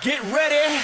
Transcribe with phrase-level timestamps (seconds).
[0.00, 0.80] Get ready.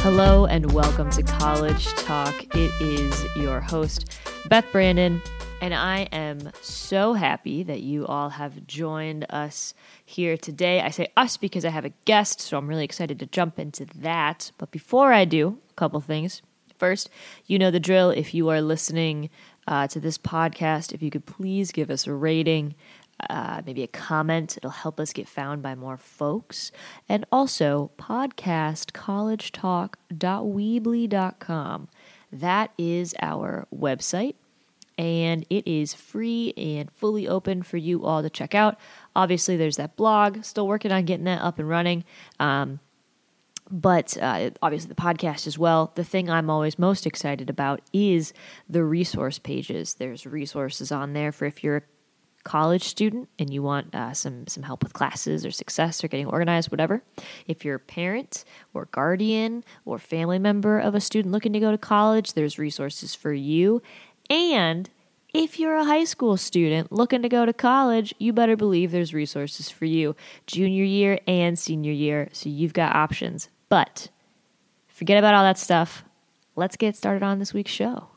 [0.00, 2.34] Hello and welcome to College Talk.
[2.56, 4.18] It is your host,
[4.48, 5.22] Beth Brandon,
[5.60, 9.74] and I am so happy that you all have joined us
[10.04, 10.80] here today.
[10.80, 13.84] I say us because I have a guest, so I'm really excited to jump into
[13.96, 14.50] that.
[14.58, 16.42] But before I do, a couple things.
[16.78, 17.10] First,
[17.46, 18.10] you know the drill.
[18.10, 19.30] If you are listening
[19.66, 22.74] uh, to this podcast, if you could please give us a rating,
[23.28, 26.70] uh, maybe a comment, it'll help us get found by more folks.
[27.08, 31.88] And also, podcast collegetalk.weebly.com.
[32.30, 34.34] That is our website
[34.98, 38.76] and it is free and fully open for you all to check out.
[39.14, 42.04] Obviously, there's that blog, still working on getting that up and running.
[42.40, 42.80] Um,
[43.70, 45.92] but uh, obviously the podcast as well.
[45.94, 48.32] The thing I'm always most excited about is
[48.68, 49.94] the resource pages.
[49.94, 51.82] There's resources on there for if you're a
[52.44, 56.26] college student and you want uh, some some help with classes or success or getting
[56.26, 57.02] organized, whatever.
[57.46, 61.70] If you're a parent or guardian or family member of a student looking to go
[61.70, 63.82] to college, there's resources for you.
[64.30, 64.88] And
[65.34, 69.12] if you're a high school student looking to go to college, you better believe there's
[69.12, 70.16] resources for you
[70.46, 72.30] junior year and senior year.
[72.32, 73.50] So you've got options.
[73.68, 74.08] But
[74.88, 76.04] forget about all that stuff.
[76.56, 78.08] Let's get started on this week's show.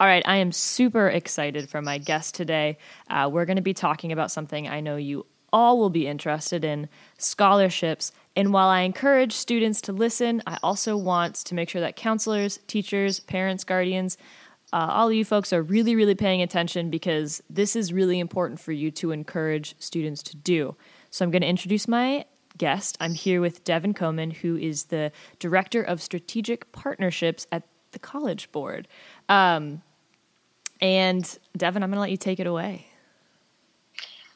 [0.00, 2.78] All right, I am super excited for my guest today.
[3.10, 6.64] Uh, we're going to be talking about something I know you all will be interested
[6.64, 8.12] in scholarships.
[8.36, 12.60] And while I encourage students to listen, I also want to make sure that counselors,
[12.66, 14.16] teachers, parents, guardians,
[14.72, 18.60] uh, all of you folks are really, really paying attention because this is really important
[18.60, 20.76] for you to encourage students to do.
[21.10, 22.26] So I'm going to introduce my
[22.58, 22.96] guest.
[23.00, 28.50] I'm here with Devin Koman, who is the Director of Strategic Partnerships at the College
[28.52, 28.88] Board.
[29.28, 29.82] Um,
[30.80, 32.86] and Devin, I'm going to let you take it away.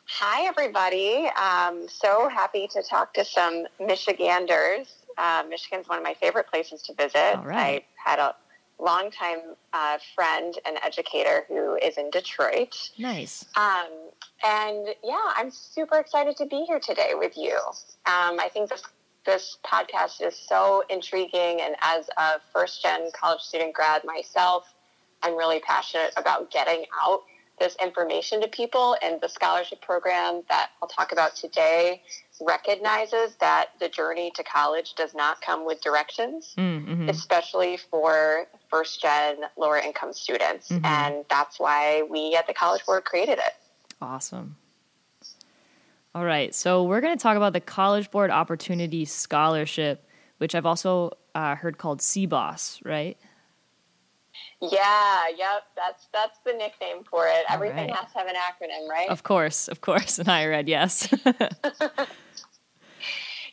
[0.06, 1.28] Hi, everybody.
[1.40, 4.94] Um, so happy to talk to some Michiganders.
[5.16, 7.36] Uh, Michigan's one of my favorite places to visit.
[7.36, 7.84] All right.
[8.06, 8.34] I had a
[8.82, 12.90] longtime uh, friend and educator who is in Detroit.
[12.98, 13.44] Nice.
[13.56, 14.10] Um,
[14.44, 17.56] and yeah, I'm super excited to be here today with you.
[18.06, 18.82] Um, I think this
[19.24, 24.74] this podcast is so intriguing, and as a first gen college student grad myself,
[25.22, 27.22] I'm really passionate about getting out
[27.60, 28.96] this information to people.
[29.00, 32.02] And the scholarship program that I'll talk about today
[32.40, 37.08] recognizes that the journey to college does not come with directions, Mm-hmm.
[37.08, 40.68] especially for first gen lower income students.
[40.70, 40.84] Mhm.
[40.84, 43.54] And that's why we at the College Board created it.
[44.00, 44.56] Awesome.
[46.14, 50.06] All right, so we're going to talk about the College Board Opportunity Scholarship,
[50.38, 53.16] which I've also uh, heard called CBOS, right?
[54.62, 57.44] Yeah, yep, that's that's the nickname for it.
[57.50, 57.96] All Everything right.
[57.96, 59.08] has to have an acronym, right?
[59.08, 60.18] Of course, of course.
[60.20, 61.12] And I read yes.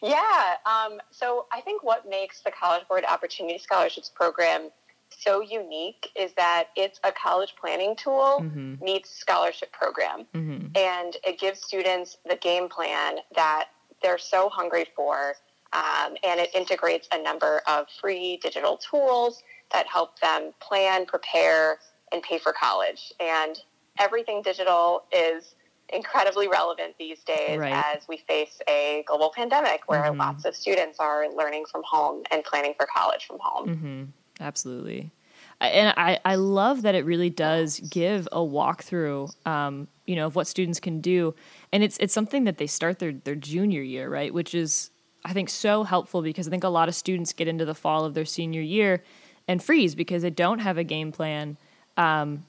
[0.01, 0.53] Yeah.
[0.65, 4.69] Um, so I think what makes the College Board Opportunity Scholarships Program
[5.09, 8.81] so unique is that it's a college planning tool Mhm.
[8.81, 10.25] meets scholarship program.
[10.33, 13.69] hmm And it gives students the game plan that
[14.01, 15.35] they're so hungry for.
[15.73, 21.79] Um, and it integrates a number of free digital tools that help them plan, prepare,
[22.11, 23.13] and pay for college.
[23.19, 23.57] And
[23.99, 25.55] everything digital is
[25.91, 27.73] incredibly relevant these days Right.
[27.73, 30.17] as we face a global pandemic where Mhm.
[30.19, 33.69] lots of students are learning from home and planning for college from home.
[33.69, 34.03] hmm
[34.41, 35.11] Absolutely.
[35.59, 40.35] And I, I love that it really does give a walkthrough, um, you know, of
[40.35, 41.35] what students can do.
[41.73, 44.33] And it's it's something that they start their, their junior year, right?
[44.33, 44.91] Which is,
[45.25, 48.05] I think, so helpful because I think a lot of students get into the fall
[48.05, 49.03] of their senior year
[49.49, 51.57] and freeze because they don't have a game plan.
[51.97, 52.45] Um,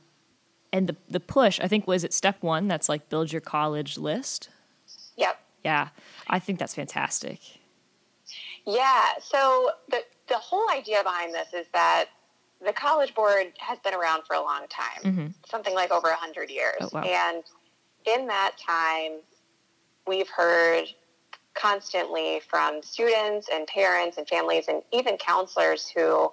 [0.73, 2.69] and the, the push, I think, was it step one?
[2.69, 4.51] That's like build your college list.
[5.17, 5.41] Yep.
[5.65, 5.89] Yeah,
[6.29, 7.41] I think that's fantastic.
[8.67, 9.05] Yeah.
[9.21, 12.05] So the the whole idea behind this is that
[12.65, 15.35] the College Board has been around for a long time, Mhm.
[15.51, 17.03] something like over a hundred years, Oh, wow.
[17.03, 17.43] and
[18.05, 19.21] in that time,
[20.07, 20.85] we've heard
[21.55, 26.31] constantly from students and parents and families and even counselors who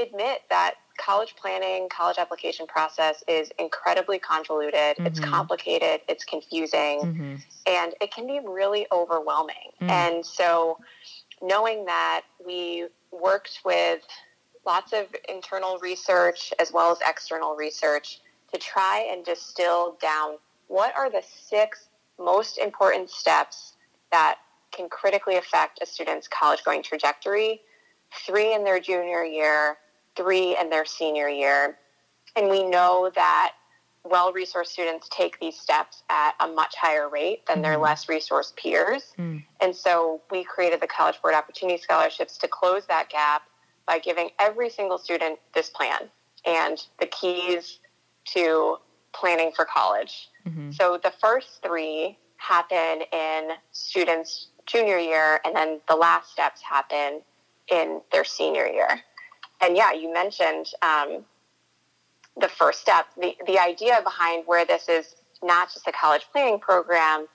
[0.00, 4.96] admit that college planning, college application process is incredibly convoluted.
[4.98, 5.30] It's Mhm.
[5.30, 6.00] complicated.
[6.08, 9.72] It's confusing hmm and it can be really overwhelming.
[9.82, 9.90] Mm.
[9.90, 10.78] And so,
[11.42, 14.06] knowing that we worked with
[14.64, 18.20] lots of internal research as well as external research
[18.52, 20.38] to try and distill down
[20.68, 21.88] what are the six
[22.18, 23.74] most important steps
[24.10, 24.38] that
[24.72, 27.60] can critically affect a student's college going trajectory
[28.24, 29.78] three in their junior year,
[30.16, 31.78] three in their senior year.
[32.34, 33.52] And we know that
[34.04, 38.54] well resourced students take these steps at a much higher rate than their less resourced
[38.56, 39.14] peers.
[39.18, 39.44] Mm.
[39.60, 43.42] And so we created the College Board Opportunity Scholarships to close that gap
[43.86, 46.10] by giving every single student this plan
[46.44, 47.80] and the keys
[48.26, 48.78] to
[49.12, 50.28] planning for college.
[50.46, 50.74] Mhm.
[50.74, 57.22] So the first three happen in students' junior year, and then the last steps happen
[57.68, 59.02] in their senior year.
[59.60, 61.24] And yeah, you mentioned um,
[62.36, 63.06] the first step.
[63.20, 67.26] The, the idea behind where this is not just a college planning program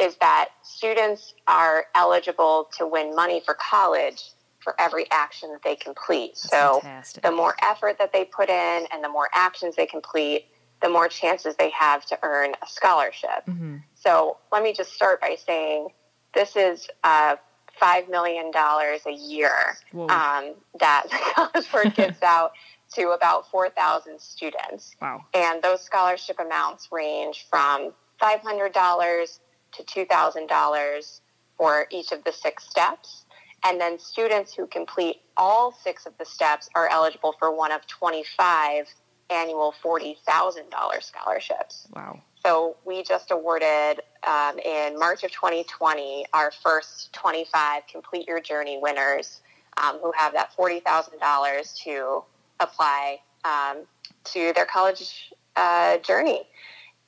[0.00, 4.30] is that students are eligible to win money for college
[4.60, 6.32] for every action that they complete.
[6.34, 7.22] That's so fantastic.
[7.22, 10.46] the more effort that they put in and the more actions they complete,
[10.82, 13.44] the more chances they have to earn a scholarship.
[13.48, 13.82] Mhm.
[13.94, 15.88] So let me just start by saying
[16.34, 17.36] this is uh,
[17.80, 22.52] $5 million a year um, that the College Board gives out
[22.94, 24.96] to about 4,000 students.
[25.00, 25.24] wow.
[25.34, 29.38] And those scholarship amounts range from $500
[29.72, 31.20] to $2,000
[31.56, 33.26] for each of the six steps.
[33.64, 37.86] And then students who complete all six of the steps are eligible for one of
[37.86, 38.86] 25
[39.30, 41.88] annual $40,000 scholarships.
[41.94, 42.22] Wow.
[42.44, 48.78] So we just awarded um, in March of 2020 our first 25 Complete Your Journey
[48.80, 49.40] winners
[49.82, 52.22] um, who have that $40,000 to
[52.60, 53.84] apply um,
[54.24, 56.42] to their college uh, journey.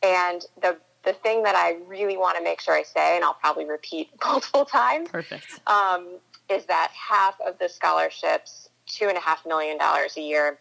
[0.03, 3.33] And the the thing that I really want to make sure I say, and I'll
[3.33, 5.59] probably repeat multiple times, Perfect.
[5.67, 6.19] um,
[6.50, 10.59] is that half of the scholarships, two and a half million dollars a year,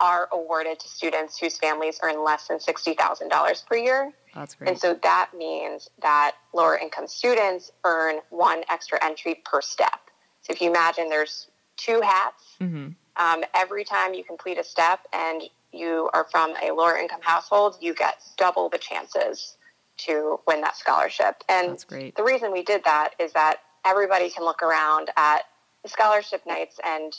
[0.00, 4.12] are awarded to students whose families earn less than sixty thousand dollars per year.
[4.34, 4.68] That's great.
[4.70, 10.00] And so that means that lower income students earn one extra entry per step.
[10.42, 15.00] So if you imagine there's two hats, hmm um, every time you complete a step
[15.12, 15.42] and
[15.72, 19.56] you are from a lower income household, you get double the chances
[19.98, 21.42] to win that scholarship.
[21.48, 22.16] And That's great.
[22.16, 25.42] the reason we did that is that everybody can look around at
[25.82, 27.12] the scholarship nights and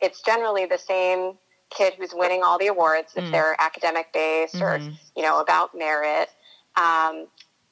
[0.00, 1.34] it's generally the same
[1.70, 3.30] kid who's winning all the awards if Mm.
[3.32, 4.96] they're academic based or Mhm.
[5.16, 6.28] you know about merit
[6.76, 7.28] um,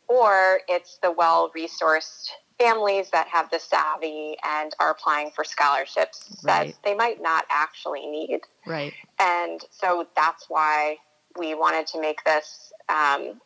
[0.08, 6.28] or it's the well resourced families that have the savvy and are applying for scholarships
[6.42, 6.74] Right.
[6.74, 8.94] that they might not actually need Right.
[9.18, 10.98] and so that's why
[11.36, 13.40] we wanted to make this um,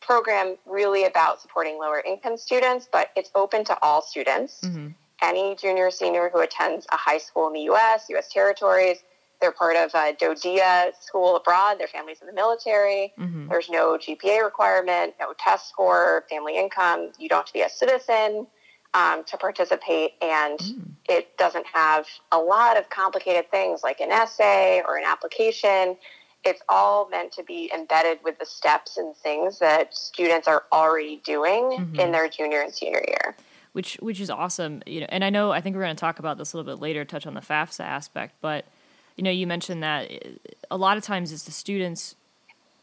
[0.00, 4.60] program really about supporting lower income students, but it's open to all students.
[4.62, 4.88] hmm
[5.20, 8.28] Any junior or senior who attends a high school in the U.S., U.S.
[8.28, 8.98] territories,
[9.42, 13.12] they're part of a DoDEA school abroad, their families in the military.
[13.18, 17.10] hmm There's no GPA requirement, no test score, family income.
[17.18, 18.46] You don't have to be a citizen
[18.94, 20.92] um, to participate, and Mm.
[21.08, 25.96] it doesn't have a lot of complicated things like an essay or an application.
[26.44, 31.16] It's all meant to be embedded with the steps and things that students are already
[31.24, 31.98] doing Mhm.
[31.98, 33.36] in their junior and senior year.
[33.72, 34.82] which which is awesome.
[34.84, 36.70] You know, and I know I think we're going to talk about this a little
[36.70, 38.66] bit later, touch on the FAFSA aspect, but
[39.22, 40.16] you know, you mentioned that uh,
[40.68, 42.16] a lot of times it's the students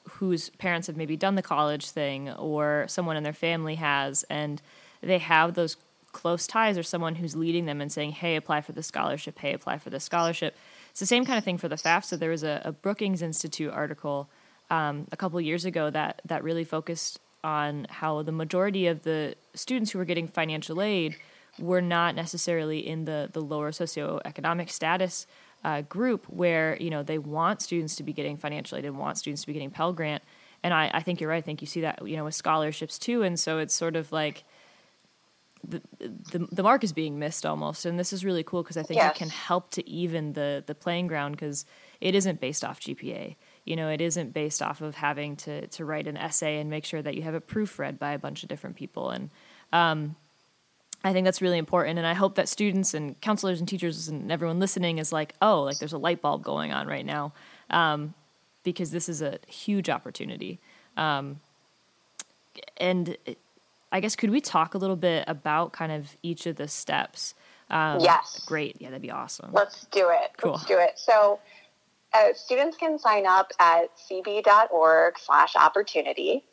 [0.09, 4.62] whose parents have maybe done the college thing or someone in their family has and
[5.01, 5.75] they have those
[6.13, 9.38] close ties or someone who's leading them and saying, "Hey, apply for the scholarship.
[9.39, 10.56] Hey, apply for the scholarship."
[10.91, 12.18] It's the same kind of thing for the FAFSA.
[12.18, 14.30] There was a, a Brookings Institute article
[14.69, 19.35] um, a couple years ago that that really focused on how the majority of the
[19.56, 21.18] students who were getting financial aid
[21.59, 25.28] were not necessarily in the the lower socioeconomic status
[25.63, 29.18] uh, group where you know they want students to be getting financial aid and want
[29.18, 30.23] students to be getting Pell Grant.
[30.63, 31.37] And I, I think you're right.
[31.37, 33.23] I think you see that you know with scholarships too.
[33.23, 34.44] And so it's sort of like
[35.68, 37.85] the the, the mark is being missed almost.
[37.85, 39.16] And this is really cool because I think Yes.
[39.16, 41.66] it can help to even the the playing ground because
[42.01, 43.35] it isn't based off GPA.
[43.66, 46.85] You know, it isn't based off of having to to write an essay and make
[46.85, 49.09] sure that you have it proofread by a bunch of different people.
[49.09, 49.30] And
[49.73, 50.16] um,
[51.03, 51.97] I think that's really important.
[51.97, 55.63] And I hope that students and counselors and teachers and everyone listening is like, oh,
[55.63, 57.33] like there's a light bulb going on right now,
[57.69, 58.13] um,
[58.63, 60.59] because this is a huge opportunity.
[60.97, 61.39] Um,
[62.77, 63.15] and
[63.91, 67.33] I guess could we talk a little bit about kind of each of the steps?
[67.69, 68.41] Um, Yes.
[68.45, 68.75] Great.
[68.79, 69.51] Yeah, that'd be awesome.
[69.53, 70.31] Let's do it.
[70.37, 70.53] Cool.
[70.53, 70.94] Let's do it.
[70.95, 71.39] So
[72.13, 76.44] uh, students can sign up at cb.org slash opportunity.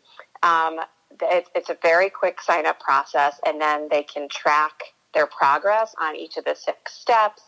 [0.42, 0.78] Um,
[1.20, 4.73] it, it's a very quick sign up process, and then they can track
[5.14, 7.42] their progress on each of the six steps,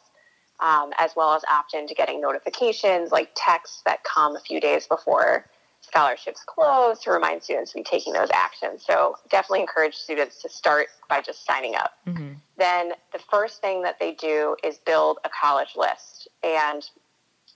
[0.61, 4.87] um, as well as opt into getting notifications like texts that come a few days
[4.87, 5.47] before
[5.81, 8.85] scholarships close to remind students to be taking those actions.
[8.87, 11.93] So definitely encourage students to start by just signing up.
[12.07, 12.33] Mm-hmm.
[12.59, 16.29] Then the first thing that they do is build a college list.
[16.43, 16.85] And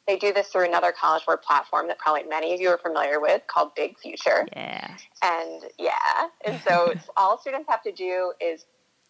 [0.07, 3.21] they do this through another College Board platform that probably many of you are familiar
[3.21, 4.47] with called Big Future.
[4.53, 4.97] Yeah.
[5.23, 6.29] And yeah.
[6.45, 8.67] And so all students have to do is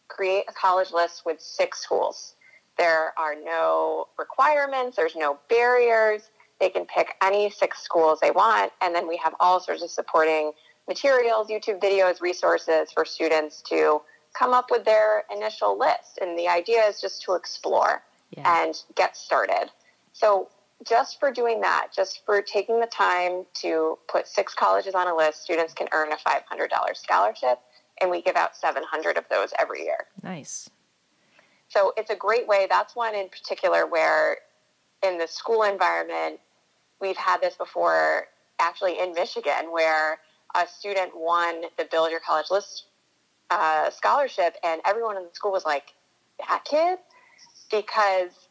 [0.08, 2.34] create a college list with six schools.
[2.78, 6.30] There are no requirements, there's no barriers.
[6.60, 8.72] They can pick any six schools they want.
[8.80, 10.52] And then we have all sorts of supporting
[10.86, 14.00] materials, YouTube videos, resources for students to
[14.38, 16.18] come up with their initial list.
[16.20, 18.62] And the idea is just to explore yeah.
[18.62, 19.70] and get started.
[20.12, 20.48] So
[20.86, 25.14] just for doing that, just for taking the time to put six colleges on a
[25.14, 27.58] list, students can earn a $500 scholarship,
[28.00, 30.06] and we give out 700 of those every year.
[30.22, 30.68] Nice.
[31.68, 32.66] So it's a great way.
[32.68, 34.38] That's one in particular where,
[35.02, 36.40] in the school environment,
[37.00, 38.26] we've had this before,
[38.60, 40.18] actually in Michigan, where
[40.54, 42.86] a student won the Build Your College List
[43.50, 45.94] uh, scholarship, and everyone in the school was like,
[46.38, 46.98] "That kid,"
[47.70, 48.41] because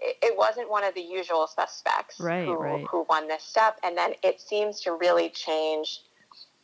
[0.00, 2.86] it wasn't one of the usual suspects right, who, right.
[2.90, 3.78] who won this step.
[3.82, 6.00] And then it seems to really change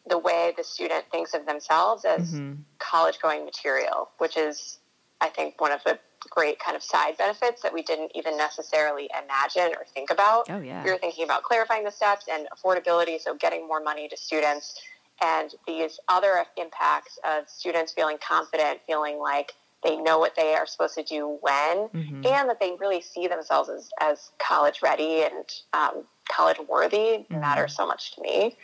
[0.09, 2.55] the way the student thinks of themselves as mm-hmm.
[2.79, 4.79] college going material, which is,
[5.21, 5.99] I think, one of the
[6.31, 10.49] great kind of side benefits that we didn't even necessarily imagine or think about.
[10.49, 10.83] Oh, yeah.
[10.83, 14.81] We were thinking about clarifying the steps and affordability, so getting more money to students,
[15.23, 20.67] and these other impacts of students feeling confident, feeling like they know what they are
[20.67, 22.27] supposed to do when, mm-hmm.
[22.27, 27.41] and that they really see themselves as, as college ready and um, college worthy mm-hmm.
[27.41, 28.57] matters so much to me.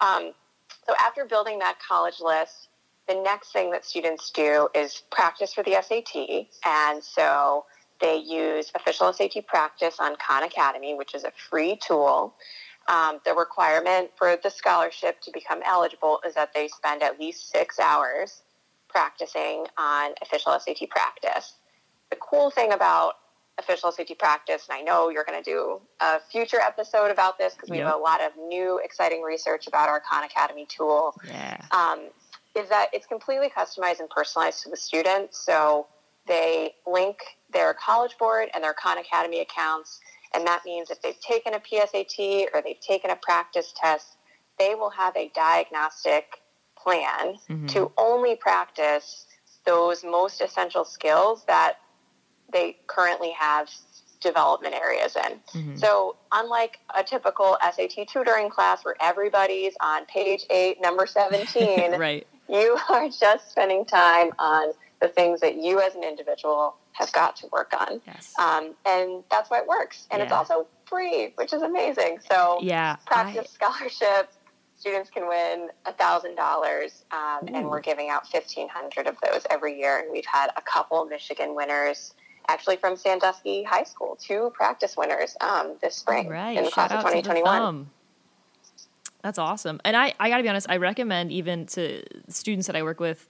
[0.00, 0.32] Um,
[0.86, 2.68] so after building that college list,
[3.08, 6.46] the next thing that students do is practice for the SAT.
[6.64, 7.64] And so
[8.00, 12.34] they use official SAT practice on Khan Academy, which is a free tool.
[12.88, 17.50] Um, the requirement for the scholarship to become eligible is that they spend at least
[17.50, 18.42] six hours
[18.92, 21.54] practicing on official SAT practice.
[22.10, 23.14] The cool thing about
[23.58, 27.54] official SAT practice, and I know you're going to do a future episode about this
[27.54, 27.86] because we yep.
[27.86, 31.14] have a lot of new exciting research about our Khan Academy tool.
[31.26, 31.60] Yeah.
[31.70, 32.08] Um,
[32.54, 35.34] is that it's completely customized and personalized to the student.
[35.34, 35.86] So
[36.26, 37.18] they link
[37.52, 40.00] their College Board and their Khan Academy accounts.
[40.34, 44.16] And that means if they've taken a PSAT or they've taken a practice test,
[44.58, 46.41] they will have a diagnostic
[46.82, 47.66] plan mm-hmm.
[47.66, 49.26] to only practice
[49.64, 51.74] those most essential skills that
[52.52, 53.68] they currently have
[54.20, 55.38] development areas in.
[55.60, 55.76] Mm-hmm.
[55.76, 62.26] So, unlike a typical SAT tutoring class where everybody's on page eight, number 17, right.
[62.48, 67.36] you are just spending time on the things that you as an individual have got
[67.36, 68.00] to work on.
[68.06, 68.32] Yes.
[68.38, 70.06] Um, and that's why it works.
[70.10, 70.24] And yeah.
[70.24, 72.18] it's also free, which is amazing.
[72.30, 73.66] So, yeah, practice I...
[73.66, 74.30] scholarship
[74.82, 80.00] students can win $1,000, um, and we're giving out 1,500 of those every year.
[80.00, 82.14] And we've had a couple Michigan winners,
[82.48, 86.56] actually from Sandusky High School, two practice winners um, this spring right.
[86.56, 87.88] in the Shout class of 2021.
[89.22, 89.80] That's awesome.
[89.84, 92.98] And I, I got to be honest, I recommend even to students that I work
[92.98, 93.28] with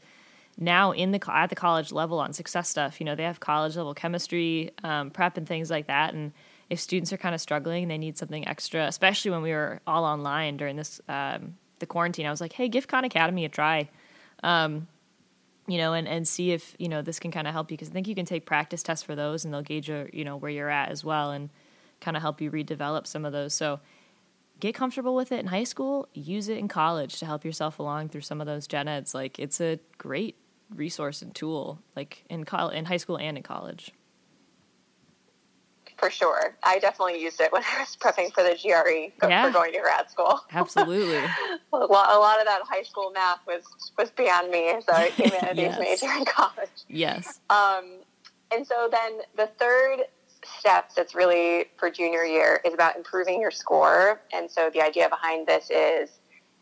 [0.56, 2.98] now in the at the college level on success stuff.
[2.98, 6.14] You know, they have college level chemistry, um, prep, and things like that.
[6.14, 6.32] And
[6.72, 9.80] if students are kind of struggling, and they need something extra, especially when we were
[9.86, 12.24] all online during this um, the quarantine.
[12.24, 13.90] I was like, hey, give Khan Academy a try.
[14.42, 14.88] Um,
[15.68, 17.90] you know, and, and see if, you know, this can kind of help you because
[17.90, 20.36] I think you can take practice tests for those and they'll gauge, your, you know,
[20.36, 21.50] where you're at as well and
[22.00, 23.52] kind of help you redevelop some of those.
[23.52, 23.78] So
[24.58, 28.08] get comfortable with it in high school, use it in college to help yourself along
[28.08, 29.14] through some of those gen eds.
[29.14, 30.36] Like it's a great
[30.74, 33.92] resource and tool, like in, col- in high school and in college
[36.02, 36.56] for sure.
[36.64, 39.46] I definitely used it when I was prepping for the GRE yeah.
[39.46, 40.40] for going to grad school.
[40.52, 41.18] Absolutely.
[41.72, 43.62] a, lot, a, lot, of that high school math was
[43.96, 45.78] was beyond me, so I humanities yes.
[45.78, 46.70] major in college.
[46.88, 47.38] Yes.
[47.50, 48.00] Um,
[48.52, 50.00] and so then the third
[50.44, 54.20] step that's really for junior year is about improving your score.
[54.32, 56.10] And so the idea behind this is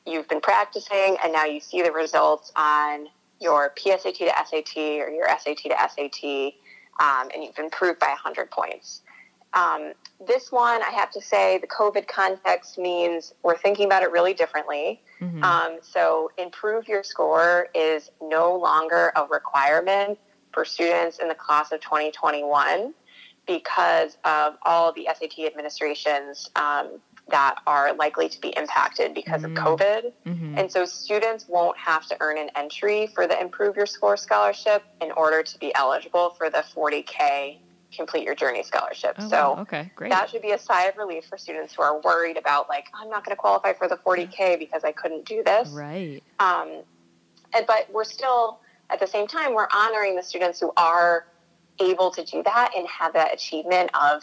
[0.07, 3.07] you've been practicing and now you see the results on
[3.41, 6.53] your PSAT to SAT or your SAT to SAT,
[7.01, 9.01] um, and you've improved by 100 points.
[9.53, 9.93] Um,
[10.27, 14.35] this one, I have to say, the COVID context means we're thinking about it really
[14.35, 15.03] differently.
[15.21, 15.43] Mm-hmm.
[15.43, 20.19] Um, so, improve your score is no longer a requirement
[20.53, 22.95] for students in the class of 2021
[23.47, 29.57] because of all the SAT administrations um, that are likely to be impacted because mm-hmm.
[29.57, 30.13] of COVID.
[30.27, 30.59] Mm-hmm.
[30.59, 34.85] And so, students won't have to earn an entry for the Improve Your Score scholarship
[35.01, 37.59] in order to be eligible for the 40K
[37.95, 39.17] complete your journey scholarship.
[39.19, 39.63] Oh, so wow.
[39.63, 40.11] okay, great.
[40.11, 43.09] that should be a sigh of relief for students who are worried about like I'm
[43.11, 45.71] not going to qualify for the 40k because I couldn't do this.
[45.71, 46.23] right.
[46.39, 46.83] Um,
[47.53, 51.27] and, but we're still at the same time we're honoring the students who are
[51.81, 54.23] able to do that and have that achievement of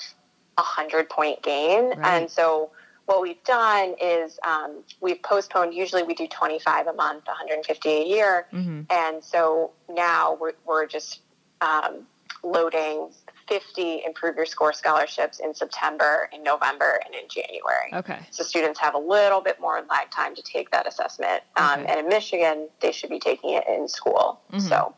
[0.58, 1.90] a hundred point gain.
[1.90, 2.00] Right.
[2.06, 2.72] And so
[3.06, 5.74] what we've done is um, we've postponed.
[5.74, 10.86] Usually we do 25 a month, 150 a year, hmm and so now we're, we're
[10.86, 11.22] just
[11.62, 12.06] um,
[12.44, 13.10] loading
[13.48, 17.92] 50 improve your score scholarships in September, in November, and in January.
[17.94, 18.20] Okay.
[18.32, 21.44] So students have a little bit more lag time to take that assessment.
[21.56, 21.86] Um, Okay.
[21.92, 24.42] And in Michigan, they should be taking it in school.
[24.52, 24.62] Mhm.
[24.62, 24.96] So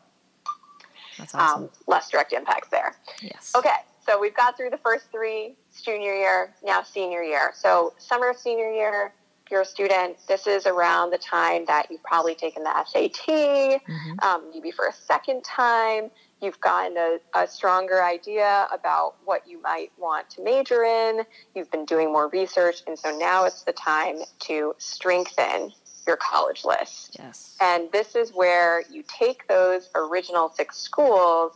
[1.18, 1.64] That's awesome.
[1.64, 2.94] um, less direct impacts there.
[3.20, 3.52] yes.
[3.54, 3.76] Okay,
[4.06, 7.52] so we've got through the first three junior year, now senior year.
[7.54, 9.12] So summer of senior year,
[9.44, 13.80] if you're a student, this is around the time that you've probably taken the SAT,
[13.86, 14.22] Mhm.
[14.24, 16.10] um, maybe for a second time.
[16.40, 21.22] You've gotten a, a stronger idea about what you might want to major in.
[21.54, 25.72] You've been doing more research, and so now it's the time to strengthen
[26.06, 27.16] your college list.
[27.18, 27.56] Yes.
[27.60, 31.52] And this is where you take those original six schools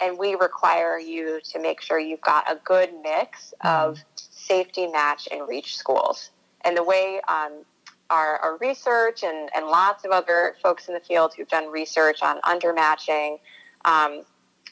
[0.00, 5.28] and we require you to make sure you've got a good mix of safety match
[5.32, 6.30] and reach schools.
[6.64, 7.64] And the way um,
[8.10, 12.22] our, our research and, and lots of other folks in the field who've done research
[12.22, 13.38] on undermatching,
[13.86, 14.22] um,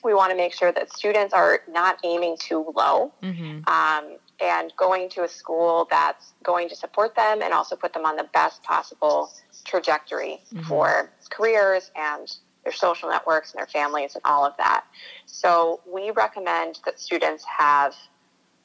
[0.04, 4.73] we want to make sure that students are not aiming too low hmm um, and
[4.76, 8.28] going to a school that's going to support them and also put them on the
[8.35, 9.30] best possible
[9.64, 10.64] trajectory Mhm.
[10.66, 12.26] for careers and
[12.64, 14.85] their social networks and their families and all of that.
[15.26, 17.94] So we recommend that students have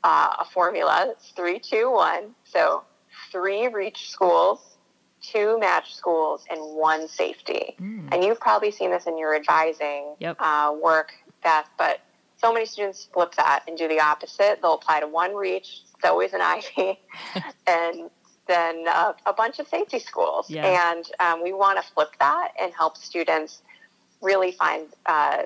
[0.04, 1.08] uh, a formula.
[1.12, 2.34] It's three, two, one.
[2.46, 2.84] So
[3.32, 4.78] three reach schools,
[5.22, 7.76] two match schools, and one safety.
[7.82, 7.99] Mm.
[8.12, 10.38] And you've probably seen this in your advising Yep.
[10.40, 11.14] uh, work,
[11.44, 12.00] Beth, but
[12.38, 14.60] so many students flip that and do the opposite.
[14.62, 17.00] They'll apply to one reach, it's always an Ivy,
[17.68, 18.10] and
[18.48, 20.50] then uh, a bunch of safety schools.
[20.50, 20.92] Yeah.
[20.92, 23.62] And um, we want to flip that and help students
[24.22, 25.44] really find uh,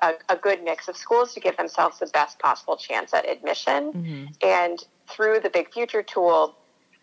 [0.00, 3.92] a, a good mix of schools to give themselves the best possible chance at admission.
[3.92, 4.78] hmm And
[5.08, 6.56] through the Big Future tool,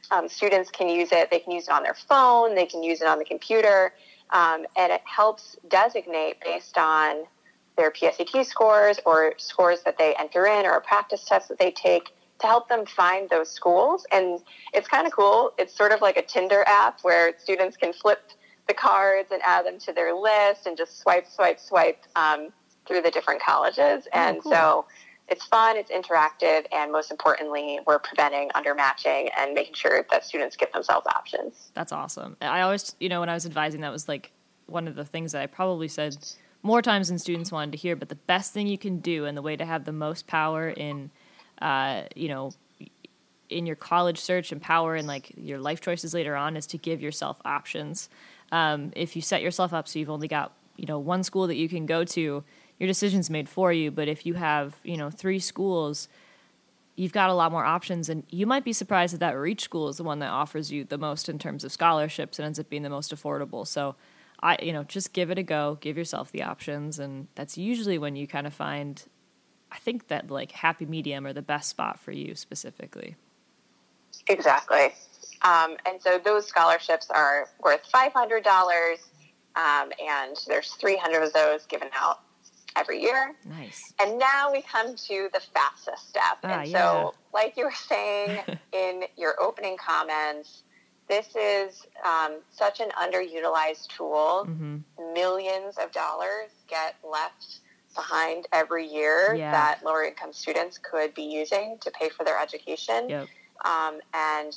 [0.10, 1.30] um, students can use it.
[1.30, 2.56] They can use it on their phone.
[2.56, 3.94] They can use it on the computer,
[4.32, 7.24] um, and it helps designate based on
[7.78, 11.72] their PSAT scores or scores that they enter in or a practice test that they
[11.72, 14.06] take to help them find those schools.
[14.12, 14.40] And
[14.74, 15.52] it's kind of cool.
[15.58, 18.32] It's sort of like a Tinder app where students can flip
[18.68, 22.50] the cards and add them to their list and just swipe, swipe, swipe um,
[22.88, 24.08] through the different colleges.
[24.14, 24.52] and cool.
[24.52, 24.86] so
[25.28, 30.58] it's fun, it's interactive, and most importantly, we're preventing undermatching and making sure that students
[30.58, 31.72] give themselves options.
[31.74, 32.36] That's awesome.
[32.42, 34.32] I always, you know, when I was advising, that was like
[34.66, 36.18] one of the things that I probably said
[36.64, 37.96] more times than students wanted to hear.
[37.96, 40.70] But the best thing you can do, and the way to have the most power
[40.70, 41.12] in,
[41.62, 42.52] uh, you know,
[43.50, 46.78] in your college search and power in like your life choices later on, is to
[46.78, 48.10] give yourself options.
[48.52, 51.56] Um, if you set yourself up so you've only got, you know, one school that
[51.56, 52.44] you can go to,
[52.82, 53.92] your decision's made for you.
[53.92, 56.08] But if you have, you know, three schools
[56.98, 59.88] you've got a lot more options and you might be surprised that that reach school
[59.88, 62.70] is the one that offers you the most in terms of scholarships and ends up
[62.70, 63.96] being the most affordable so
[64.44, 67.98] i you know just give it a go give yourself the options and that's usually
[67.98, 69.06] when you kind of find
[69.72, 73.16] i think that like happy medium or the best spot for you specifically
[74.28, 74.94] Exactly.
[75.42, 78.98] Um, and so those scholarships are worth $500,
[79.56, 82.20] um, and there's 300 of those given out
[82.76, 83.36] every year.
[83.46, 86.38] nice And now we come to the FAFSA step.
[86.44, 86.80] Ah, and yeah.
[86.80, 88.40] so, like you were saying
[88.74, 90.64] in your opening comments,
[91.10, 94.46] this is um, such an underutilized tool.
[94.46, 94.78] hmm
[95.14, 97.60] Millions of dollars get left
[97.96, 99.52] behind every year Yeah.
[99.52, 103.10] that lower income students could be using to pay for their education.
[103.10, 103.28] yep
[103.66, 104.54] Um, and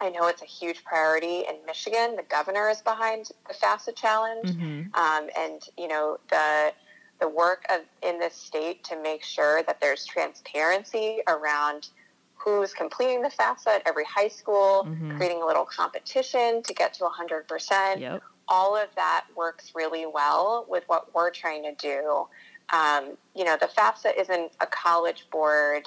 [0.00, 2.16] I know it's a huge priority in Michigan.
[2.16, 6.72] The governor is behind the FAFSA challenge hmm um, and you know the
[7.20, 11.88] the work of in this state to make sure that there's transparency around
[12.34, 15.16] who's completing the FAFSA at every high school, Mhm.
[15.16, 18.00] creating a little competition to get to 100%.
[18.00, 22.28] yep All of that works really well with what we're trying to do.
[22.70, 25.86] Um, you know, the FAFSA isn't a college board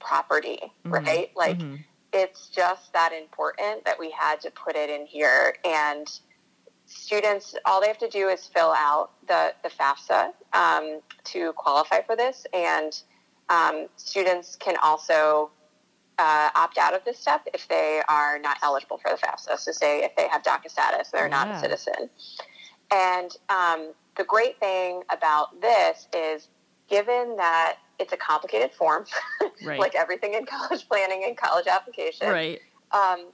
[0.00, 1.06] property, Mhm.
[1.06, 1.30] right?
[1.36, 1.84] Like, Mhm.
[2.12, 5.56] it's just that important that we had to put it in here.
[5.64, 6.10] And
[6.90, 12.02] students, all they have to do is fill out the, the FAFSA um, to qualify
[12.02, 12.46] for this.
[12.52, 13.00] And
[13.48, 15.50] um, students can also
[16.18, 19.58] uh, opt out of this step if they are not eligible for the FAFSA.
[19.58, 22.10] So, say if they have DACA status, they're not a citizen.
[22.92, 26.48] And um, the great thing about this is
[26.88, 29.04] given that it's a complicated form,
[29.64, 29.78] Right.
[29.78, 32.28] like everything in college planning and college application.
[32.28, 32.60] right.
[32.92, 33.26] Um,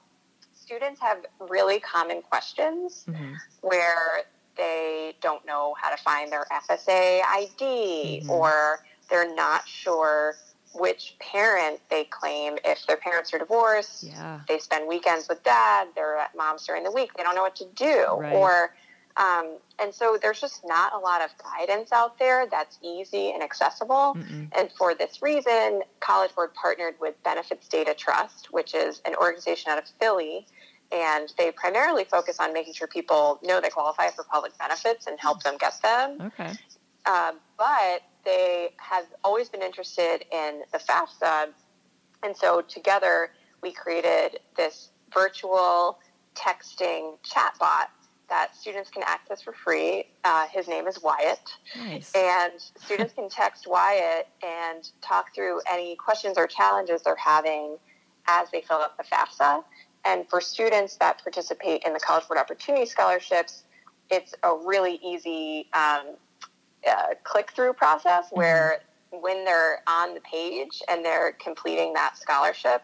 [0.67, 4.23] students have really common questions hmm where
[4.57, 8.31] they don't know how to find their FSA ID Mhm.
[8.31, 10.35] or they're not sure
[10.73, 14.05] which parent they claim if their parents are divorced.
[14.05, 14.41] Yeah.
[14.49, 17.57] They spend weekends with dad, they're at mom's during the week, they don't know what
[17.57, 18.05] to do.
[18.19, 18.33] Right.
[18.35, 18.75] Or
[19.19, 23.43] um, and so there's just not a lot of guidance out there that's easy and
[23.43, 24.15] accessible.
[24.15, 24.49] Mm-mm.
[24.57, 29.71] And for this reason, College Board partnered with Benefits Data Trust, which is an organization
[29.73, 30.47] out of Philly.
[30.93, 35.19] And they primarily focus on making sure people know they qualify for public benefits and
[35.19, 36.19] help them get them.
[36.21, 36.53] Okay.
[37.07, 41.49] Um, but they have always been interested in the FAFSA.
[42.23, 43.31] And so together
[43.63, 45.99] we created this virtual
[46.35, 47.87] texting chatbot
[48.29, 50.05] that students can access for free.
[50.25, 51.51] Uh, his name is Wyatt.
[51.77, 52.13] Nice.
[52.15, 57.77] And students can text Wyatt and talk through any questions or challenges they're having
[58.27, 59.63] as they fill out the FAFSA.
[60.07, 63.65] And for students that participate in the College Board Opportunity Scholarships,
[64.11, 66.15] it's a really easy um,
[66.89, 68.79] uh, click through process where
[69.11, 72.83] when they're on the page and they're completing that scholarship,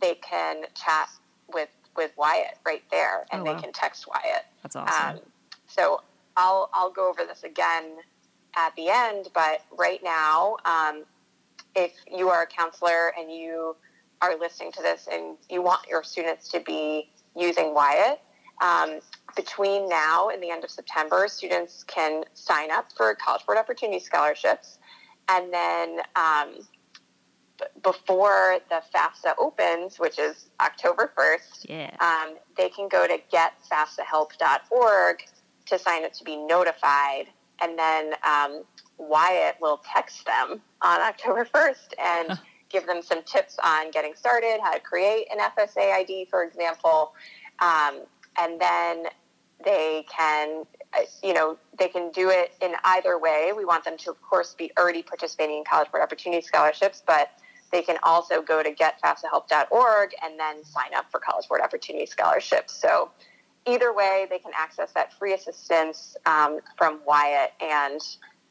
[0.00, 1.08] they can chat
[1.52, 4.44] with, with Wyatt right there and Oh, they can text Wyatt.
[4.62, 5.16] That's awesome.
[5.16, 5.20] Um,
[5.66, 6.02] so
[6.36, 7.96] I'll I'll go over this again
[8.56, 11.04] at the end, but right now, um,
[11.74, 13.76] if you are a counselor and you
[14.20, 18.20] are listening to this and you want your students to be using Wyatt,
[18.60, 19.00] um,
[19.36, 24.00] between now and the end of September, students can sign up for College Board Opportunity
[24.00, 24.78] Scholarships,
[25.28, 26.00] and then.
[26.16, 26.66] Um,
[27.58, 31.94] b- before the FAFSA opens, which is October 1st, yeah.
[32.00, 35.22] um, they can go to getfafsahelp.org
[35.66, 37.26] to sign up to be notified.
[37.60, 38.62] And then um,
[38.96, 42.38] Wyatt will text them on October 1st and
[42.70, 47.14] give them some tips on getting started, how to create an FSA ID, for example.
[47.60, 48.02] Um,
[48.38, 49.06] and then
[49.64, 50.64] they can,
[50.96, 53.52] uh, you know, they can do it in either way.
[53.56, 57.30] We want them to, of course, be already participating in College Board Opportunity Scholarships, but
[57.72, 62.72] they can also go to getfafsahelp.org and then sign up for College Board Opportunity Scholarships.
[62.80, 63.10] So
[63.66, 67.52] either way, they can access that free assistance um, from Wyatt.
[67.60, 68.00] And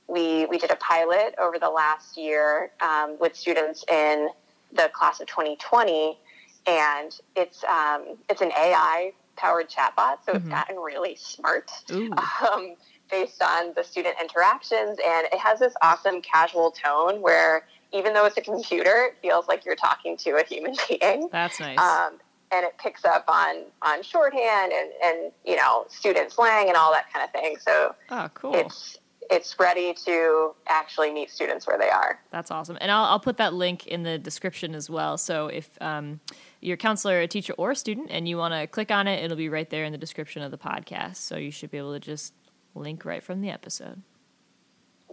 [0.08, 4.30] we, we did a pilot over the last year um, with students in
[4.74, 6.18] the class of 2020,
[6.66, 10.50] and it's, um, it's an AI powered chatbot, so it's Mhm.
[10.52, 12.76] gotten really smart um,
[13.10, 14.98] based on the student interactions.
[15.06, 19.48] And it has this awesome casual tone where even though it's a computer, it feels
[19.48, 21.30] like you're talking to a human being.
[21.32, 21.80] That's nice.
[21.80, 22.20] Um,
[22.52, 26.92] and it picks up on, on shorthand and, and, you know, student slang and all
[26.94, 27.58] that kind of thing.
[27.60, 28.56] So oh, cool.
[28.56, 28.98] it's,
[29.30, 32.20] it's ready to actually meet students where they are.
[32.32, 32.78] That's awesome.
[32.80, 35.18] And I'll, I'll put that link in the description as well.
[35.18, 36.20] So if um,
[36.62, 39.24] you're a counselor, a teacher, or a student, and you want to click on it,
[39.24, 41.18] it'll be right there in the description of the podcast.
[41.18, 42.34] So you should be able to just
[42.74, 44.02] link right from the episode.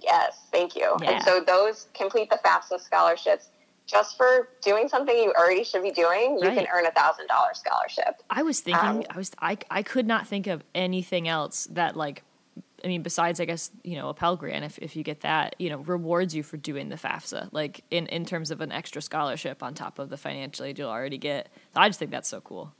[0.02, 0.96] Yes, thank you.
[1.00, 1.10] Yeah.
[1.12, 3.48] And so those complete the FAFSA scholarships.
[3.86, 6.56] Just for doing something you already should be doing, you Right.
[6.56, 8.22] can earn a thousand dollar scholarship.
[8.30, 11.94] I was thinking, Um, I was, I, I could not think of anything else that
[11.94, 12.22] like,
[12.84, 15.56] I mean, besides I guess you know a Pell Grant, if if you get that,
[15.58, 19.00] you know, rewards you for doing the FAFSA, like in in terms of an extra
[19.00, 21.48] scholarship on top of the financial aid you'll already get.
[21.74, 22.74] I just think that's so cool.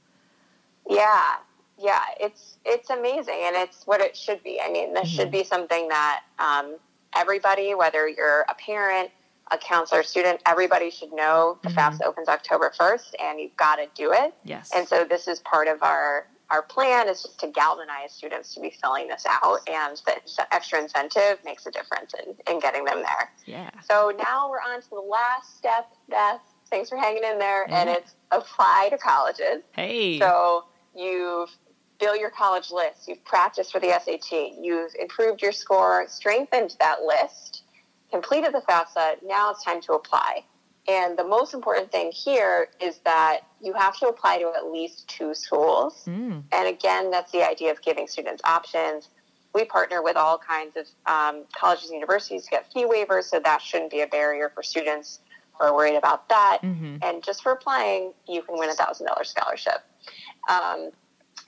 [0.88, 1.36] Yeah,
[1.78, 4.60] yeah, it's it's amazing, and it's what it should be.
[4.62, 6.76] I mean, this should be something that um,
[7.16, 9.10] everybody, whether you're a parent,
[9.50, 11.58] a counselor, student, everybody should know.
[11.62, 11.76] The Mhm.
[11.76, 14.34] FAFSA opens October first, and you've got to do it.
[14.44, 14.70] Yes.
[14.74, 18.60] And so this is part of our our plan is just to galvanize students to
[18.60, 20.14] be filling this out, and the,
[20.52, 23.32] extra incentive makes a difference in, in getting them there.
[23.44, 23.70] yeah.
[23.90, 26.40] So now we're on to the last step, Beth.
[26.70, 29.64] Thanks for hanging in there, and it's apply to colleges.
[29.72, 30.20] Hey.
[30.20, 30.64] So
[30.94, 31.50] you've
[31.98, 37.02] built your college list, you've practiced for the SAT, you've improved your score, strengthened that
[37.02, 37.64] list,
[38.12, 39.16] completed the FAFSA.
[39.26, 40.44] Now it's time to apply.
[40.87, 45.09] And the most important thing here is that you have to apply to at least
[45.09, 46.05] two schools.
[46.07, 46.42] Mm.
[46.53, 49.09] And again, that's the idea of giving students options.
[49.55, 53.40] We partner with all kinds of um, colleges and universities to get fee waivers, so
[53.40, 55.20] that shouldn't be a barrier for students
[55.53, 56.59] who are worried about that.
[56.61, 59.81] hmm And just for applying, you can win a thousand dollar scholarship.
[60.51, 60.90] Um,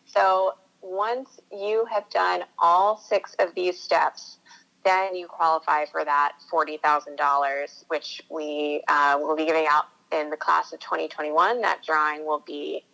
[0.07, 4.39] so once you have done all six of these steps,
[4.87, 9.87] then you qualify for that forty thousand dollars, which we uh, will be giving out
[10.13, 11.61] in the class of 2021.
[11.61, 12.85] That drawing will be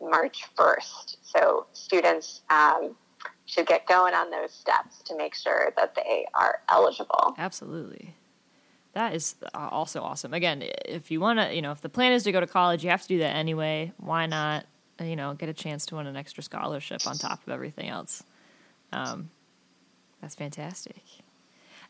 [0.00, 1.16] March 1st.
[1.22, 2.96] So students um,
[3.46, 7.34] should get going on those steps to make sure that they are eligible.
[7.38, 8.14] Absolutely.
[8.94, 10.34] That is uh, also awesome.
[10.34, 12.84] Again, if you want to, you know, if the plan is to go to college,
[12.84, 13.92] you have to do that anyway.
[13.96, 14.66] Why not,
[15.02, 18.22] you know, get a chance to win an extra scholarship on top of everything else?
[18.92, 19.30] Um,
[20.20, 21.02] that's fantastic.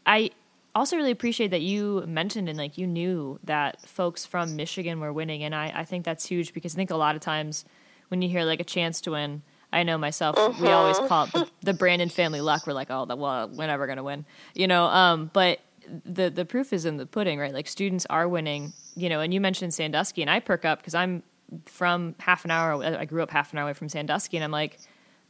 [0.06, 0.30] I
[0.74, 5.12] also really appreciate that you mentioned and like you knew that folks from Michigan were
[5.12, 7.64] winning, and I, I think that's huge because I think a lot of times
[8.08, 10.36] when you hear like a chance to win, I know myself.
[10.60, 12.66] We always call it the, the Brandon family luck.
[12.66, 14.84] We're like, oh, well, we're never gonna win, you know.
[14.84, 15.60] Um, but
[16.04, 17.54] the the proof is in the pudding, right?
[17.54, 19.20] Like students are winning, you know.
[19.20, 21.22] And you mentioned Sandusky, and I perk up because I'm
[21.66, 22.82] from half an hour.
[22.82, 24.78] I grew up half an hour away from Sandusky, and I'm like,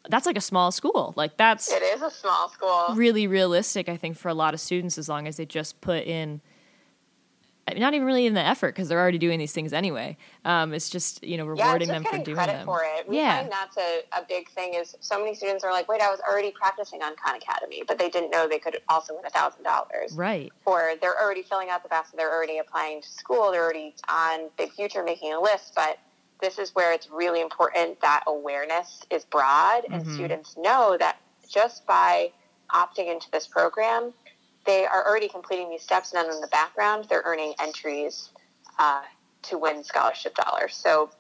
[0.08, 1.12] that's like a small school.
[1.16, 2.88] Like that's it is a small school.
[2.94, 6.04] Really realistic, I think, for a lot of students, as long as they just put
[6.04, 6.40] in.
[7.76, 10.16] Not even really in the effort because they're already doing these things anyway.
[10.44, 12.66] Um, it's just you know rewarding yeah, them for doing credit them.
[12.66, 13.08] for it.
[13.08, 14.74] We yeah, find that's a, a big thing.
[14.74, 17.98] Is so many students are like, "Wait, I was already practicing on Khan Academy," but
[17.98, 20.12] they didn't know they could also win a thousand dollars.
[20.14, 20.52] Right.
[20.66, 22.16] Or they're already filling out the FAFSA.
[22.16, 23.52] They're already applying to school.
[23.52, 25.98] They're already on Big Future making a list, but
[26.42, 30.14] this is where it's really important that awareness is broad and Mhm.
[30.14, 31.16] students know that
[31.48, 32.32] just by
[32.74, 34.12] opting into this program,
[34.64, 38.30] they are already completing these steps, and then in the background, they're earning entries
[38.78, 39.02] uh,
[39.42, 40.74] to win scholarship dollars.
[40.74, 41.10] So,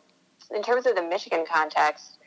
[0.50, 2.18] in terms of the Michigan context,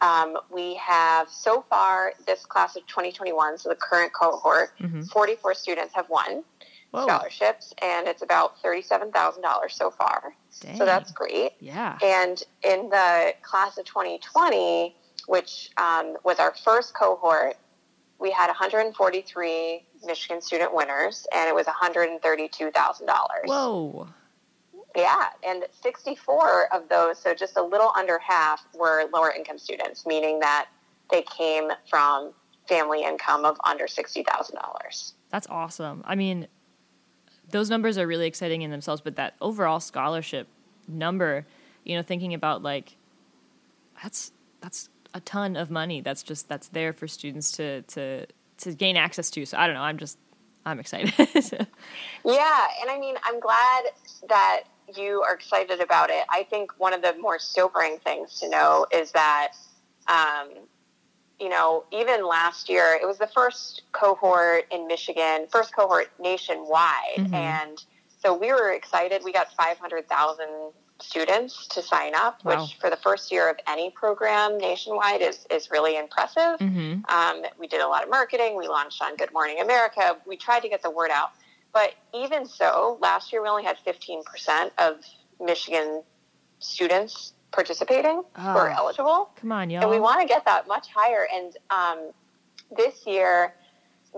[0.00, 5.08] um, we have so far this class of 2021, so the current cohort, Mhm.
[5.10, 6.44] 44 students have won
[6.90, 7.06] Whoa.
[7.06, 10.34] scholarships, and it's about $37,000 so far.
[10.60, 10.76] Dang.
[10.76, 11.52] So that's great.
[11.60, 11.98] yeah.
[12.02, 17.56] And in the class of 2020, which um, was our first cohort,
[18.18, 22.72] we had 143 Michigan student winners, and it was $132,000.
[23.44, 24.08] Whoa.
[24.96, 30.04] Yeah, and 64 of those, so just a little under half, were lower income students,
[30.04, 30.66] meaning that
[31.10, 32.32] they came from
[32.68, 35.12] family income of under $60,000.
[35.30, 36.02] That's awesome.
[36.04, 36.48] I mean,
[37.50, 40.48] those numbers are really exciting in themselves, but that overall scholarship
[40.88, 41.46] number,
[41.84, 42.96] you know, thinking about like
[44.02, 48.26] that's that's a ton of money that's just that's there for students to to
[48.58, 49.44] to gain access to.
[49.46, 50.18] So I don't know, I'm just
[50.64, 51.12] I'm excited.
[52.24, 53.84] Yeah, and I mean, I'm glad
[54.28, 56.24] that you are excited about it.
[56.28, 59.52] I think one of the more sobering things to know is that,
[60.08, 60.48] um,
[61.40, 67.16] you know, even last year, it was the first cohort in Michigan, first cohort nationwide.
[67.16, 67.32] Mhm.
[67.34, 67.84] And
[68.22, 69.24] so we were excited.
[69.24, 72.60] We got 500,000 students to sign up, Wow.
[72.60, 76.58] which for the first year of any program nationwide is, is really impressive.
[76.60, 78.54] hmm Um, we did a lot of marketing.
[78.54, 80.18] We launched on Good Morning America.
[80.26, 81.30] We tried to get the word out.
[81.72, 84.96] But even so, last year we only had 15% of
[85.40, 86.02] Michigan
[86.58, 88.76] students participating who are Ah.
[88.76, 89.30] eligible.
[89.36, 89.82] Come on, y'all.
[89.82, 91.26] And we want to get that much higher.
[91.32, 92.10] And um,
[92.76, 93.54] this year,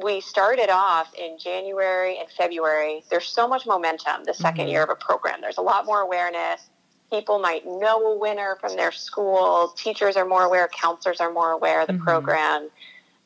[0.03, 3.05] we started off in January and February.
[3.11, 4.71] There's so much momentum the 2nd Mhm.
[4.71, 5.40] year of a program.
[5.40, 6.68] There's a lot more awareness.
[7.11, 9.68] People might know a winner from their school.
[9.77, 10.66] Teachers are more aware.
[10.68, 12.03] Counselors are more aware of the Mhm.
[12.05, 12.71] program.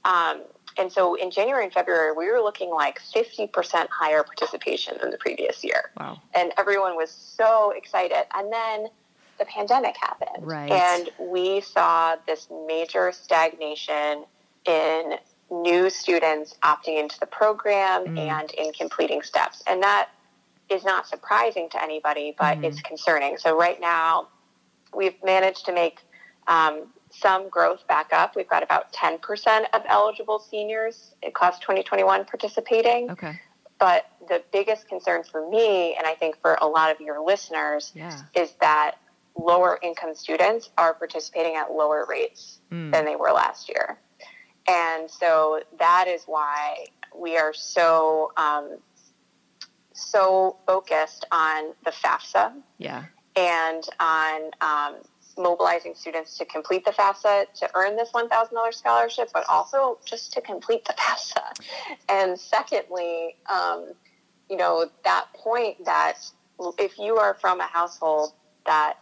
[0.04, 0.42] Um,
[0.76, 5.18] and so in January and February, we were looking like 50% higher participation than the
[5.18, 6.18] previous year wow.
[6.34, 8.24] and everyone was so excited.
[8.34, 8.88] And then
[9.38, 10.70] the pandemic happened, Right.
[10.70, 14.24] and we saw this major stagnation
[14.64, 15.18] in
[15.50, 18.18] new students opting into the program Mm.
[18.18, 20.08] and in completing steps, and that
[20.68, 22.64] is not surprising to anybody, but Mhm.
[22.64, 23.38] it's concerning.
[23.38, 24.28] So right now,
[24.92, 26.00] we've managed to make
[26.48, 28.36] um, some growth back up.
[28.36, 33.10] We've got about 10% of eligible seniors in class 2021 participating.
[33.10, 33.40] Okay.
[33.80, 37.90] But the biggest concern for me, and I think for a lot of your listeners,
[37.96, 38.16] Yeah.
[38.34, 38.98] is that
[39.36, 42.90] lower income students are participating at lower rates Mm.
[42.92, 43.98] than they were last year.
[44.68, 48.78] And so that is why we are so um,
[49.92, 53.04] so focused on the FAFSA Yeah.
[53.36, 54.96] and on um,
[55.38, 60.40] mobilizing students to complete the FAFSA to earn this $1,000 scholarship, but also just to
[60.40, 61.64] complete the FAFSA.
[62.08, 63.92] And secondly, um,
[64.50, 66.18] you know, that point that
[66.78, 68.32] if you are from a household
[68.66, 68.98] that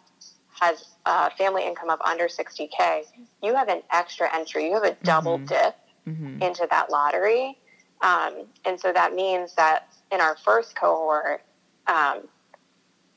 [0.60, 3.04] has a family income of under 60K,
[3.42, 4.66] you have an extra entry.
[4.66, 5.48] You have a double Mhm.
[5.48, 7.58] dip hmm into that lottery.
[8.02, 11.42] Um, and so that means that in our first cohort,
[11.86, 12.28] um,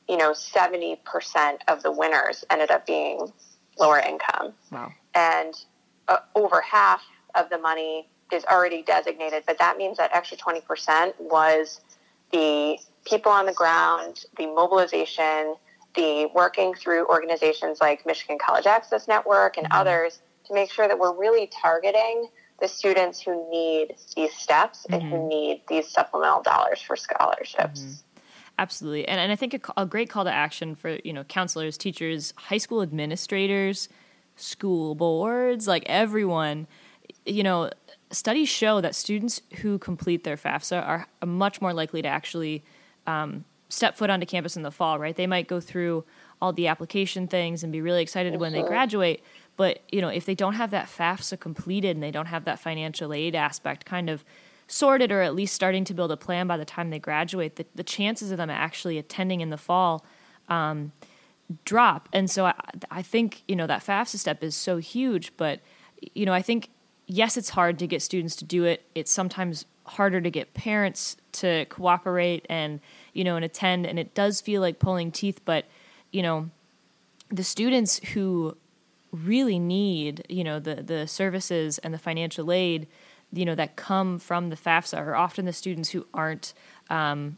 [0.08, 3.32] you know, 70% of the winners ended up being
[3.78, 4.54] lower income.
[4.70, 4.92] Wow.
[5.14, 5.54] And
[6.06, 7.02] uh, over half
[7.34, 11.80] of the money is already designated, but that means that extra 20% was
[12.30, 15.56] the people on the ground, the mobilization,
[15.98, 19.80] the working through organizations like Michigan College Access Network and Mhm.
[19.80, 22.28] others to make sure that we're really targeting
[22.60, 25.28] the students who need these steps and who Mhm.
[25.28, 27.80] need these supplemental dollars for scholarships.
[27.80, 28.02] Mhm.
[28.60, 29.06] absolutely.
[29.06, 32.34] And, and I think a, a great call to action for, you know, counselors, teachers,
[32.36, 33.88] high school administrators,
[34.34, 36.66] school boards, like everyone,
[37.24, 37.70] you know,
[38.10, 42.64] studies show that students who complete their FAFSA are much more likely to actually
[43.06, 45.14] um, step foot onto campus in the fall, right?
[45.14, 46.04] They might go through
[46.40, 49.22] all the application things and be really excited when they graduate.
[49.56, 52.60] But, you know, if they don't have that FAFSA completed and they don't have that
[52.60, 54.24] financial aid aspect kind of
[54.68, 57.66] sorted or at least starting to build a plan by the time they graduate, the,
[57.74, 60.04] the chances of them actually attending in the fall
[60.48, 60.92] um,
[61.64, 62.08] drop.
[62.12, 62.54] And so I,
[62.90, 65.36] I think, you know, that FAFSA step is so huge.
[65.36, 65.60] But,
[66.14, 66.68] you know, I think,
[67.06, 68.84] yes, it's hard to get students to do it.
[68.94, 72.80] It's sometimes harder to get parents to cooperate and,
[73.12, 73.86] you know, and attend.
[73.86, 75.40] And it does feel like pulling teeth.
[75.44, 75.64] But,
[76.10, 76.50] you know,
[77.30, 78.56] the students who
[79.12, 82.86] really need, you know, the, the services and the financial aid–
[83.32, 86.54] you know that come from the FAFSA are often the students who aren't
[86.88, 87.36] um,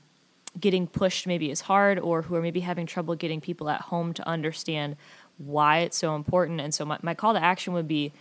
[0.58, 4.12] getting pushed maybe as hard or who are maybe having trouble getting people at home
[4.14, 4.96] to understand
[5.38, 6.60] why it's so important.
[6.60, 8.12] And so my, my call to action would be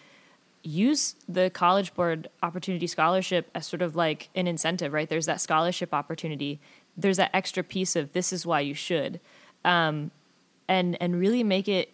[0.64, 5.08] use the College Board Opportunity Scholarship as sort of like an incentive, right?
[5.08, 6.60] There's that scholarship opportunity.
[7.02, 9.20] There's that extra piece of this is why you should,
[9.64, 10.12] um,
[10.68, 11.92] and and really make it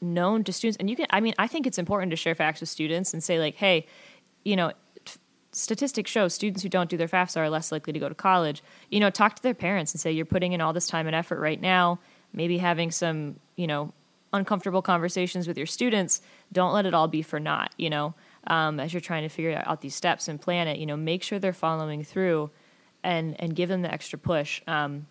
[0.00, 0.76] known to students.
[0.78, 3.22] And you can, I mean, I think it's important to share facts with students and
[3.22, 3.86] say like, hey,
[4.44, 4.72] you know,
[5.52, 8.62] statistics show students who don't do their FAFSA are less likely to go to college.
[8.90, 11.16] You know, talk to their parents and say you're putting in all this time and
[11.16, 11.98] effort right now.
[12.32, 13.92] Maybe having some, you know,
[14.32, 16.20] uncomfortable conversations with your students.
[16.52, 17.72] Don't let it all be for naught.
[17.76, 18.14] You know,
[18.48, 20.78] um, as you're trying to figure out these steps and plan it.
[20.78, 22.50] You know, make sure they're following through,
[23.04, 24.60] and and give them the extra push.
[24.66, 25.06] Um,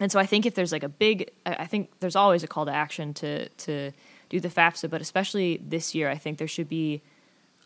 [0.00, 2.66] and so I think if there's like a big, I think there's always a call
[2.66, 3.92] to action to to
[4.28, 7.00] do the FAFSA, but especially this year, I think there should be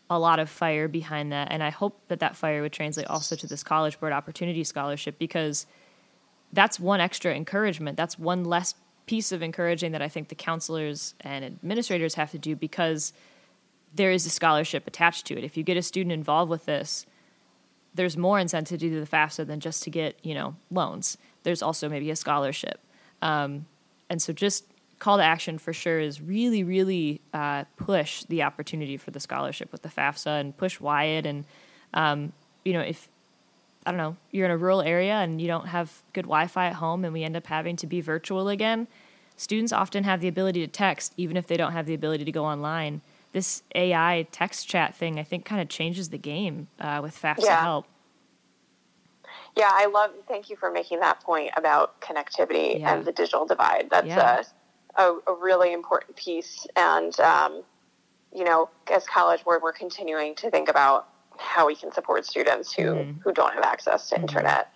[0.09, 1.51] a lot of fire behind that.
[1.51, 5.19] And I hope that that fire would translate also to this College Board Opportunity Scholarship
[5.19, 5.65] because
[6.51, 7.97] that's one extra encouragement.
[7.97, 8.73] That's one less
[9.05, 13.13] piece of encouraging that I think the counselors and administrators have to do because
[13.93, 15.43] there is a scholarship attached to it.
[15.43, 17.05] If you get a student involved with this,
[17.93, 21.17] there's more incentive to do the FAFSA than just to get, you know, loans.
[21.43, 22.79] There's also maybe a scholarship.
[23.21, 23.65] Um,
[24.09, 24.65] and so just
[24.99, 29.71] call to action for sure is really, really uh, push the opportunity for the scholarship
[29.71, 31.25] with the FAFSA and push Wyatt.
[31.25, 31.45] And,
[31.93, 32.33] um,
[32.65, 33.07] you know, if,
[33.85, 36.67] I don't know, you're in a rural area and you don't have good Wi Fi
[36.67, 38.87] at home and we end up having to be virtual again,
[39.37, 42.31] students often have the ability to text, even if they don't have the ability to
[42.31, 43.01] go online.
[43.31, 47.45] This AI text chat thing, I think, kind of changes the game uh, with FAFSA
[47.45, 47.61] yeah.
[47.61, 47.85] help.
[49.55, 50.11] Yeah, I love.
[50.27, 52.93] Thank you for making that point about connectivity yeah.
[52.93, 53.89] and the digital divide.
[53.89, 54.39] That's yeah.
[54.39, 54.43] a
[54.99, 56.67] a, a really important piece.
[56.75, 57.63] And, um,
[58.33, 62.73] you know, as College Board, we're continuing to think about how we can support students
[62.73, 63.19] who, mm-hmm.
[63.21, 64.23] who don't have access to mm-hmm.
[64.23, 64.71] internet.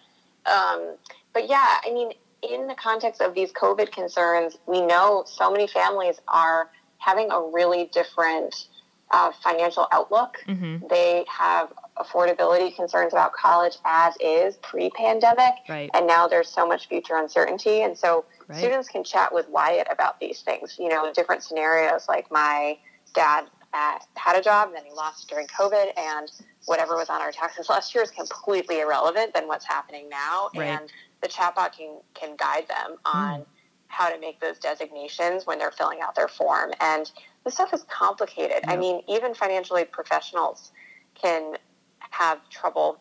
[0.45, 0.95] Um,
[1.33, 5.67] but yeah, I mean, in the context of these COVID concerns, we know so many
[5.67, 6.69] families are
[7.03, 8.67] having a really different
[9.11, 10.37] uh, financial outlook.
[10.47, 10.87] Mm-hmm.
[10.89, 15.53] They have affordability concerns about college as is pre pandemic.
[15.69, 15.89] Right.
[15.93, 17.83] And now there's so much future uncertainty.
[17.83, 18.57] And so right.
[18.57, 22.77] students can chat with Wyatt about these things, you know, different scenarios like my
[23.13, 26.31] dad had a job and then he lost during COVID and
[26.65, 30.49] whatever was on our taxes last year is completely irrelevant than what's happening now.
[30.55, 30.67] Right.
[30.67, 33.45] And the chatbot can, can guide them on mm.
[33.93, 36.71] How to make those designations when they're filling out their form.
[36.79, 37.11] And
[37.45, 38.59] this stuff is complicated.
[38.63, 38.67] Yep.
[38.67, 40.71] I mean, even financial aid professionals
[41.13, 41.57] can
[41.99, 42.99] have trouble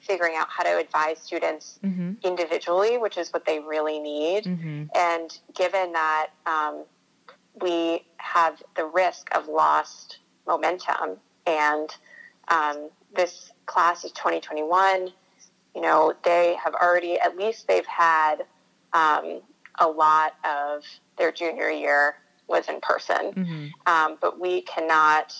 [0.00, 2.12] figuring out how to advise students mm-hmm.
[2.22, 4.44] individually, which is what they really need.
[4.44, 4.84] Mm-hmm.
[4.94, 6.84] And given that um,
[7.60, 11.16] we have the risk of lost momentum,
[11.46, 11.90] and
[12.46, 15.10] um, this class is 2021,
[15.74, 18.36] you know, they have already, at least they've had
[18.92, 19.40] um,
[19.78, 20.84] a lot of
[21.18, 22.16] their junior year
[22.48, 23.32] was in person.
[23.32, 23.66] Mm-hmm.
[23.86, 25.34] Um, but we cannot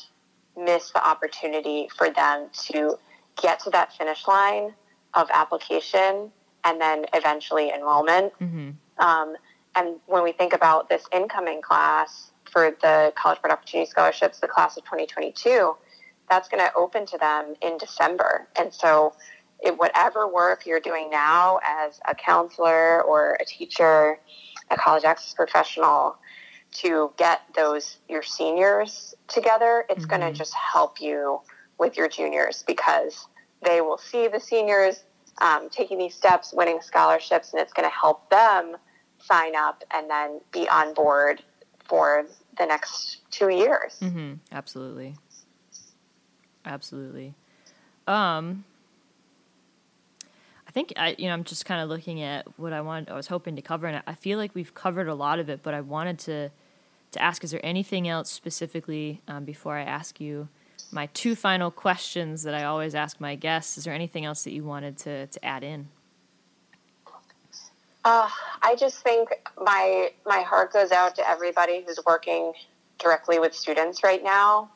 [0.57, 2.99] miss the opportunity for them to
[3.40, 4.75] get to that finish line
[5.14, 6.33] of application
[6.64, 8.33] and then eventually enrollment.
[8.40, 8.70] Mm-hmm.
[8.99, 9.37] Um,
[9.75, 14.49] and when we think about this incoming class for the College Board Opportunity Scholarships, the
[14.49, 15.77] class of 2022,
[16.29, 18.49] that's going to open to them in December.
[18.59, 19.14] And so,
[19.61, 24.19] it, whatever work you're doing now as a counselor or a teacher,
[24.71, 26.17] a college access professional,
[26.73, 30.21] to get those your seniors together, it's mm-hmm.
[30.21, 31.41] going to just help you
[31.79, 33.29] with your juniors because
[33.63, 35.05] they will see the seniors
[35.41, 38.77] um, taking these steps, winning scholarships, and it's going to help them
[39.19, 41.43] sign up and then be on board
[41.85, 42.27] for
[42.59, 43.99] the next two years.
[44.01, 44.35] Mm-hmm.
[44.53, 45.15] Absolutely,
[46.65, 47.35] absolutely.
[48.07, 48.65] Um,
[50.77, 53.09] think I, you know, I'm just kind of looking at what I wanted.
[53.09, 55.62] I was hoping to cover, and I feel like we've covered a lot of it.
[55.62, 56.51] But I wanted to
[57.12, 60.49] to ask: Is there anything else specifically um, before I ask you
[60.93, 63.79] my two final questions that I always ask my guests?
[63.79, 65.89] Is there anything else that you wanted to to add in?
[68.05, 68.29] Uh,
[68.62, 72.53] I just think my my heart goes out to everybody who's working
[72.99, 74.70] directly with students right now.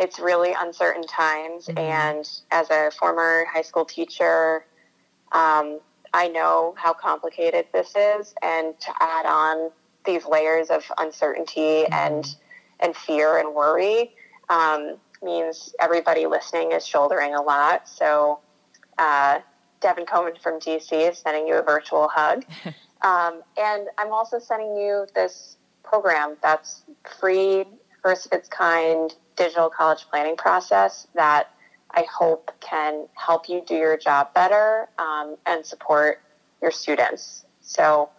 [0.00, 1.78] It's really uncertain times, mm-hmm.
[1.78, 4.64] and as a former high school teacher,
[5.34, 5.80] um,
[6.12, 9.70] I know how complicated this is, and to add on
[10.06, 12.26] these layers of uncertainty and
[12.80, 14.12] and fear and worry
[14.48, 17.88] um, means everybody listening is shouldering a lot.
[17.88, 18.40] So.
[18.96, 19.40] Uh,
[19.84, 22.42] Devin Coleman from DC is sending you a virtual hug.
[23.02, 26.84] um, and I'm also sending you this program that's
[27.20, 27.64] free,
[28.02, 31.50] first of its kind digital college planning process that
[31.94, 36.20] I hope can help you do your job better um, and support
[36.60, 37.44] your students.
[37.60, 38.10] So,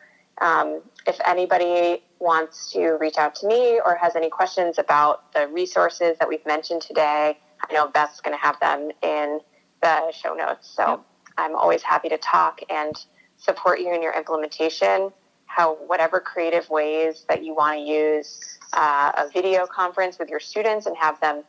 [0.41, 5.47] um, if anybody wants to reach out to me or has any questions about the
[5.47, 7.38] resources that we've mentioned today,
[7.69, 9.39] I know Beth's going to have them in
[9.82, 10.69] the show notes.
[10.69, 11.01] So, yep.
[11.38, 12.95] I'm always happy to talk and
[13.38, 15.11] support you in your implementation.
[15.45, 20.39] How whatever creative ways that you want to use uh, a video conference with your
[20.39, 21.43] students and have them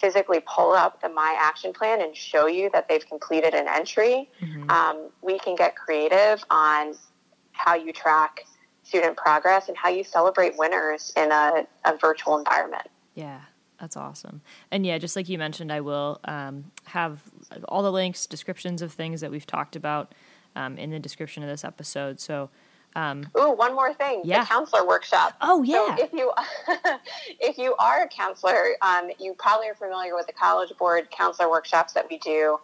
[0.00, 4.30] physically pull up the My Action Plan and show you that they've completed an entry.
[4.40, 4.70] Mm-hmm.
[4.70, 6.94] Um, we can get creative on
[7.52, 8.44] how you track
[8.84, 12.88] student progress and how you celebrate winners in a, a virtual environment.
[13.14, 13.40] Yeah,
[13.80, 14.40] that's awesome.
[14.70, 17.20] And yeah, just like you mentioned, I will um, have
[17.68, 20.14] all the links, descriptions of things that we've talked about
[20.56, 22.20] um, in the description of this episode.
[22.20, 22.50] So,
[22.96, 24.22] um, Ooh, one more thing.
[24.24, 24.40] Yeah.
[24.40, 25.36] The counselor workshop.
[25.40, 25.96] Oh yeah.
[25.96, 26.32] So if you
[27.40, 31.50] if you are a counselor, um, you probably are familiar with the College Board counselor
[31.50, 32.58] workshops that we do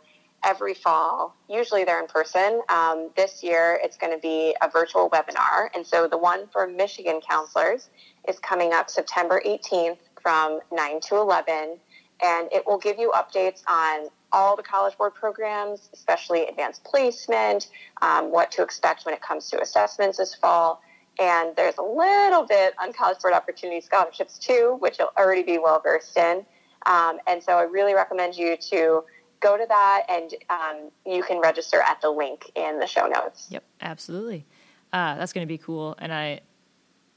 [0.44, 1.34] every fall.
[1.48, 2.60] Usually they're in person.
[2.68, 6.66] Um, this year it's going to be a virtual webinar, and so the one for
[6.66, 7.90] Michigan counselors
[8.28, 11.78] is coming up September 18th from 9 to 11,
[12.22, 17.70] and it will give you updates on all the College Board programs, especially advanced placement,
[18.02, 20.82] um, what to expect when it comes to assessments this fall.
[21.20, 25.58] And there's a little bit on College Board Opportunity Scholarships too, which you'll already be
[25.58, 26.44] well versed in.
[26.86, 29.04] Um, and so I really recommend you to
[29.38, 33.46] go to that and um, you can register at the link in the show notes.
[33.50, 34.46] Yep, absolutely.
[34.92, 35.94] Uh, that's going to be cool.
[35.98, 36.40] And I,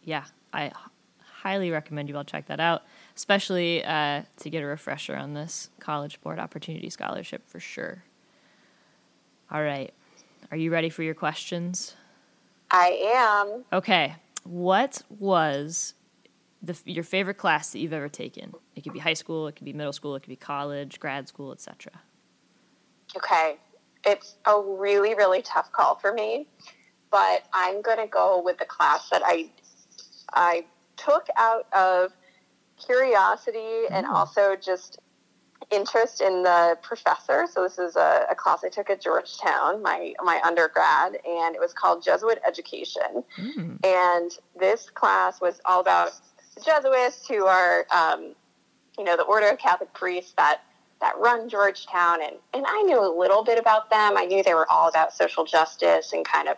[0.03, 0.71] yeah, I
[1.19, 2.83] highly recommend you all check that out
[3.17, 8.03] especially uh, to get a refresher on this College Board Opportunity Scholarship for sure.
[9.51, 9.91] All right.
[10.51, 11.95] Are you ready for your questions?
[12.69, 13.65] I am.
[13.73, 14.15] Okay.
[14.43, 15.95] What was
[16.61, 18.53] the, your favorite class that you've ever taken?
[18.75, 21.27] It could be high school, it could be middle school, it could be college, grad
[21.27, 21.93] school, etc.
[23.15, 23.57] Okay.
[24.05, 26.45] It's a really, really tough call for me,
[27.09, 29.49] but I'm going to go with the class that I
[30.33, 30.65] I
[30.97, 32.11] took out of
[32.77, 34.11] curiosity and mm.
[34.11, 34.99] also just
[35.71, 37.45] interest in the professor.
[37.51, 41.59] So this is a, a, class I took at Georgetown, my my undergrad, and it
[41.59, 43.23] was called Jesuit Education.
[43.37, 43.85] Mm.
[43.85, 46.13] And this class was all about
[46.55, 48.33] the Jesuits, who are, um,
[48.97, 50.61] you know, the order of Catholic priests that
[51.01, 52.21] that run Georgetown.
[52.21, 54.17] And and I knew a little bit about them.
[54.17, 56.57] I knew they were all about social justice and kind of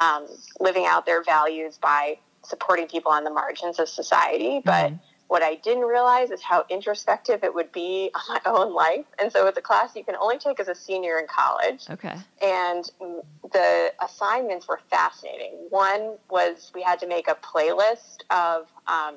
[0.00, 0.26] um,
[0.58, 4.92] living out their values by supporting people on the margins of society, but.
[4.92, 9.04] Mm what I didn't realize is how introspective it would be on my own life.
[9.20, 11.84] And so it's a class you can only take as a senior in college.
[11.88, 12.16] Okay.
[12.42, 12.90] And
[13.52, 15.52] the assignments were fascinating.
[15.70, 19.16] One was we had to make a playlist of um,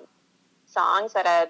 [0.66, 1.50] songs that had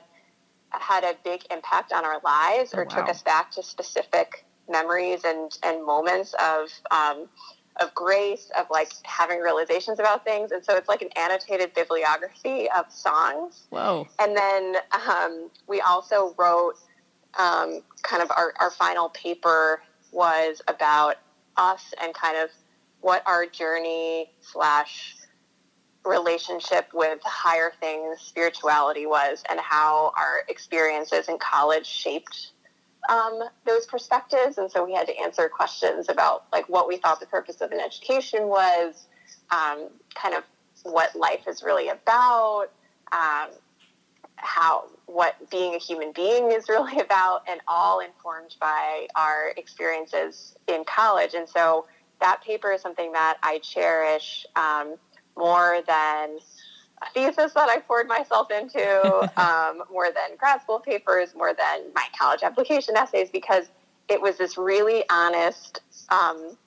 [0.72, 3.02] had a big impact on our lives or oh, wow.
[3.02, 7.28] took us back to specific memories and, and moments of um,
[7.82, 10.52] of grace, of like having realizations about things.
[10.52, 13.64] And so it's like an annotated bibliography of songs.
[13.70, 14.08] Whoa.
[14.20, 16.76] And then um, we also wrote
[17.40, 21.16] um, kind of our, our final paper was about
[21.58, 22.50] us and kind of
[23.02, 25.16] what our journey slash
[26.04, 32.52] relationship with higher things, spirituality was, and how our experiences in college shaped
[33.10, 37.20] um, those perspectives, and so we had to answer questions about like what we thought
[37.20, 39.08] the purpose of an education was,
[39.52, 40.44] um, kind of
[40.84, 42.68] what life is really about,
[43.12, 43.50] um,
[44.36, 50.56] how what being a human being is really about, and all informed by our experiences
[50.68, 51.34] in college.
[51.34, 51.86] And so
[52.20, 54.96] that paper is something that I cherish um,
[55.36, 56.38] more than
[57.14, 62.06] thesis that I poured myself into, um, more than grad school papers, more than my
[62.18, 63.70] college application essays, because
[64.10, 66.58] it was this really honest um,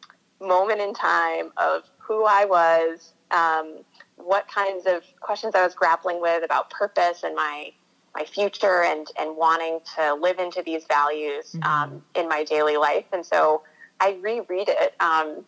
[0.40, 3.78] moment in time of who I was, um,
[4.16, 7.72] what kinds of questions I was grappling with about purpose and my
[8.14, 11.64] my future and and wanting to live into these values mm-hmm.
[11.64, 13.06] um, in my daily life.
[13.12, 13.62] And so
[14.00, 15.44] I reread it um,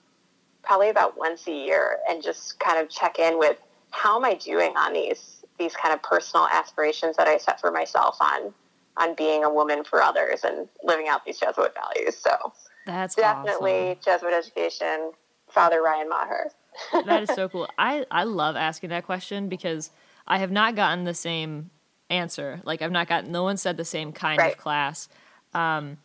[0.62, 3.56] probably about once a year and just kind of check in with
[3.96, 7.70] how am I doing on these these kind of personal aspirations that I set for
[7.70, 8.52] myself on
[8.98, 12.16] on being a woman for others and living out these Jesuit values.
[12.16, 12.52] So
[12.86, 14.00] that's definitely awesome.
[14.04, 15.12] Jesuit education,
[15.50, 16.50] Father Ryan Maher.
[17.06, 17.68] that is so cool.
[17.78, 19.90] I, I love asking that question because
[20.26, 21.70] I have not gotten the same
[22.08, 22.60] answer.
[22.64, 24.52] Like I've not gotten no one said the same kind right.
[24.52, 25.08] of class.
[25.52, 25.98] Um,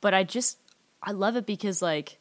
[0.00, 0.58] but I just
[1.02, 2.18] I love it because like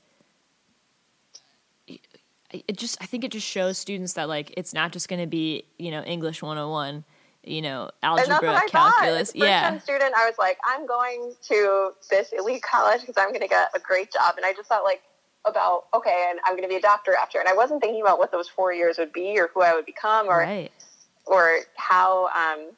[2.53, 5.27] it just I think it just shows students that like it's not just going to
[5.27, 7.03] be, you know, English 101
[7.43, 9.31] you know, algebra, calculus.
[9.33, 9.77] yeah.
[9.79, 13.71] Student, I was like, I'm going to this elite college because I'm going to get
[13.75, 14.35] a great job.
[14.37, 15.01] And I just thought like
[15.45, 17.39] about, okay, and I'm going to be a doctor after.
[17.39, 19.85] And I wasn't thinking about what those four years would be or who I would
[19.85, 20.71] become or, right.
[21.25, 22.71] or how um,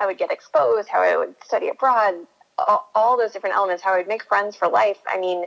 [0.00, 2.14] I would get exposed, how I would study abroad,
[2.58, 4.98] all, all those different elements, how I would make friends for life.
[5.08, 5.44] I mean,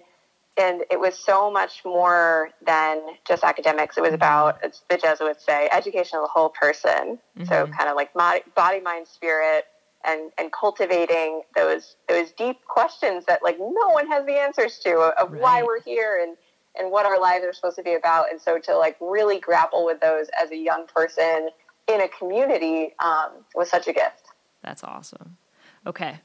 [0.57, 3.97] and it was so much more than just academics.
[3.97, 4.15] It was mm-hmm.
[4.15, 7.19] about, as the Jesuits say, education of the whole person.
[7.37, 7.45] Mm-hmm.
[7.45, 9.65] So kind of like body, mind, spirit,
[10.05, 15.13] and and cultivating those those deep questions that like no one has the answers to
[15.19, 15.41] of right.
[15.41, 16.37] why we're here and
[16.77, 18.29] and what our lives are supposed to be about.
[18.29, 21.49] And so to like really grapple with those as a young person
[21.87, 24.23] in a community um, was such a gift.
[24.63, 25.37] That's awesome.
[25.85, 26.19] Okay,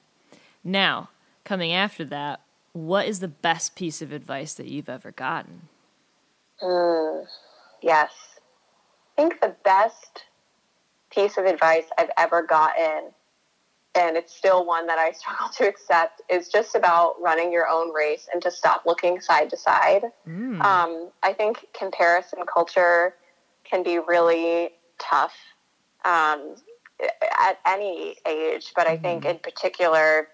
[0.62, 1.11] now
[1.45, 2.41] coming after that
[2.73, 5.69] what is the best piece of advice that you've ever gotten?
[6.62, 7.27] Mm,
[7.83, 8.12] yes.
[9.16, 10.25] I think the best
[11.11, 13.11] piece of advice I've ever gotten,
[13.95, 17.93] and it's still one that I struggle to accept, is just about running your own
[17.93, 20.03] race and to stop looking side to side.
[20.29, 20.61] Mm.
[20.62, 23.14] Um, I think comparison culture
[23.64, 25.35] can be really tough
[26.05, 26.57] um,
[27.39, 29.31] at any age, but I think mm-hmm.
[29.31, 30.29] in particular,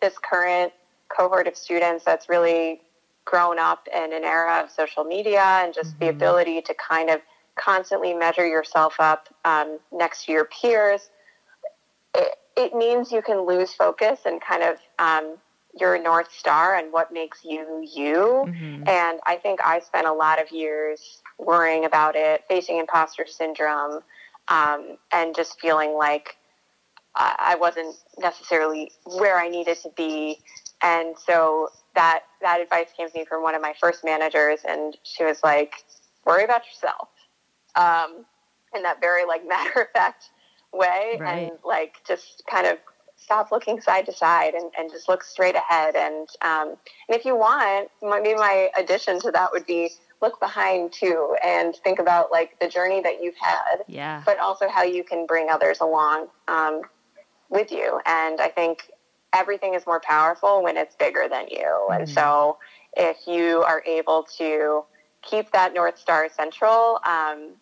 [0.00, 0.72] this current
[1.08, 2.80] cohort of students that's really
[3.24, 6.04] grown up in an era of social media and just mm-hmm.
[6.04, 7.20] the ability to kind of
[7.56, 11.10] constantly measure yourself up um, next to your peers,
[12.14, 15.36] it, it, means you can lose focus and kind of um,
[15.78, 18.46] your North Star and what makes you you.
[18.46, 18.88] Mm-hmm.
[18.88, 24.00] And I think I spent a lot of years worrying about it, facing imposter syndrome,
[24.48, 26.36] um, and just feeling like
[27.14, 30.38] I wasn't necessarily where I needed to be
[30.82, 34.96] and so that that advice came to me from one of my first managers, and
[35.02, 35.84] she was like,
[36.24, 37.08] "Worry about yourself,"
[37.76, 38.24] um,
[38.74, 40.30] in that very like matter of fact
[40.72, 41.50] way, right.
[41.50, 42.78] and like just kind of
[43.16, 45.96] stop looking side to side and, and just look straight ahead.
[45.96, 46.76] And um,
[47.08, 51.76] and if you want, maybe my addition to that would be look behind too and
[51.76, 55.48] think about like the journey that you've had, yeah, but also how you can bring
[55.50, 56.82] others along um,
[57.50, 58.00] with you.
[58.06, 58.90] And I think
[59.34, 61.58] everything is more powerful when it's bigger than you.
[61.58, 61.92] Mm-hmm.
[61.92, 62.58] And so
[62.96, 64.84] if you are able to
[65.22, 67.52] keep that North Star central, um,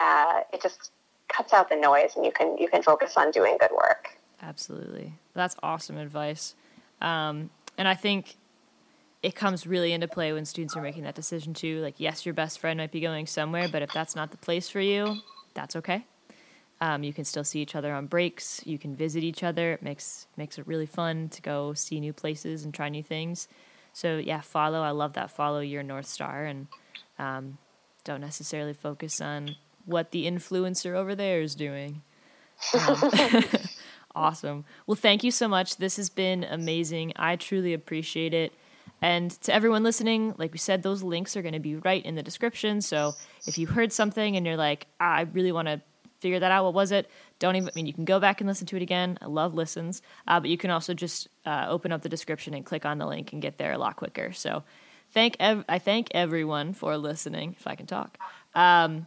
[0.00, 0.90] uh, it just
[1.28, 4.16] cuts out the noise and you can, you can focus on doing good work.
[4.42, 5.14] Absolutely.
[5.34, 6.54] That's awesome advice.
[7.00, 8.36] Um, and I think
[9.22, 11.80] it comes really into play when students are making that decision too.
[11.80, 14.68] Like, yes, your best friend might be going somewhere, but if that's not the place
[14.68, 15.16] for you,
[15.54, 16.04] that's okay.
[16.80, 18.60] Um, you can still see each other on breaks.
[18.66, 19.72] You can visit each other.
[19.72, 23.48] It makes makes it really fun to go see new places and try new things.
[23.92, 24.82] So yeah, follow.
[24.82, 25.30] I love that.
[25.30, 26.66] Follow your north star and
[27.18, 27.56] um,
[28.04, 29.56] don't necessarily focus on
[29.86, 32.02] what the influencer over there is doing.
[32.78, 33.10] Um,
[34.14, 34.64] awesome.
[34.86, 35.78] Well, thank you so much.
[35.78, 37.14] This has been amazing.
[37.16, 38.52] I truly appreciate it.
[39.02, 42.14] And to everyone listening, like we said, those links are going to be right in
[42.14, 42.80] the description.
[42.80, 43.12] So
[43.46, 45.80] if you heard something and you're like, ah, I really want to
[46.20, 46.64] figure that out.
[46.64, 47.10] What was it?
[47.38, 49.18] Don't even, I mean, you can go back and listen to it again.
[49.20, 52.64] I love listens, uh, but you can also just uh, open up the description and
[52.64, 54.32] click on the link and get there a lot quicker.
[54.32, 54.62] So
[55.12, 58.18] thank, ev- I thank everyone for listening, if I can talk.
[58.54, 59.06] Um,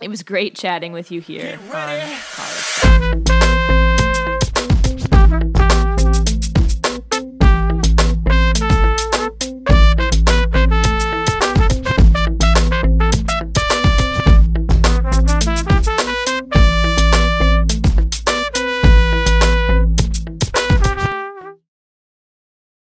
[0.00, 3.63] it was great chatting with you here on College.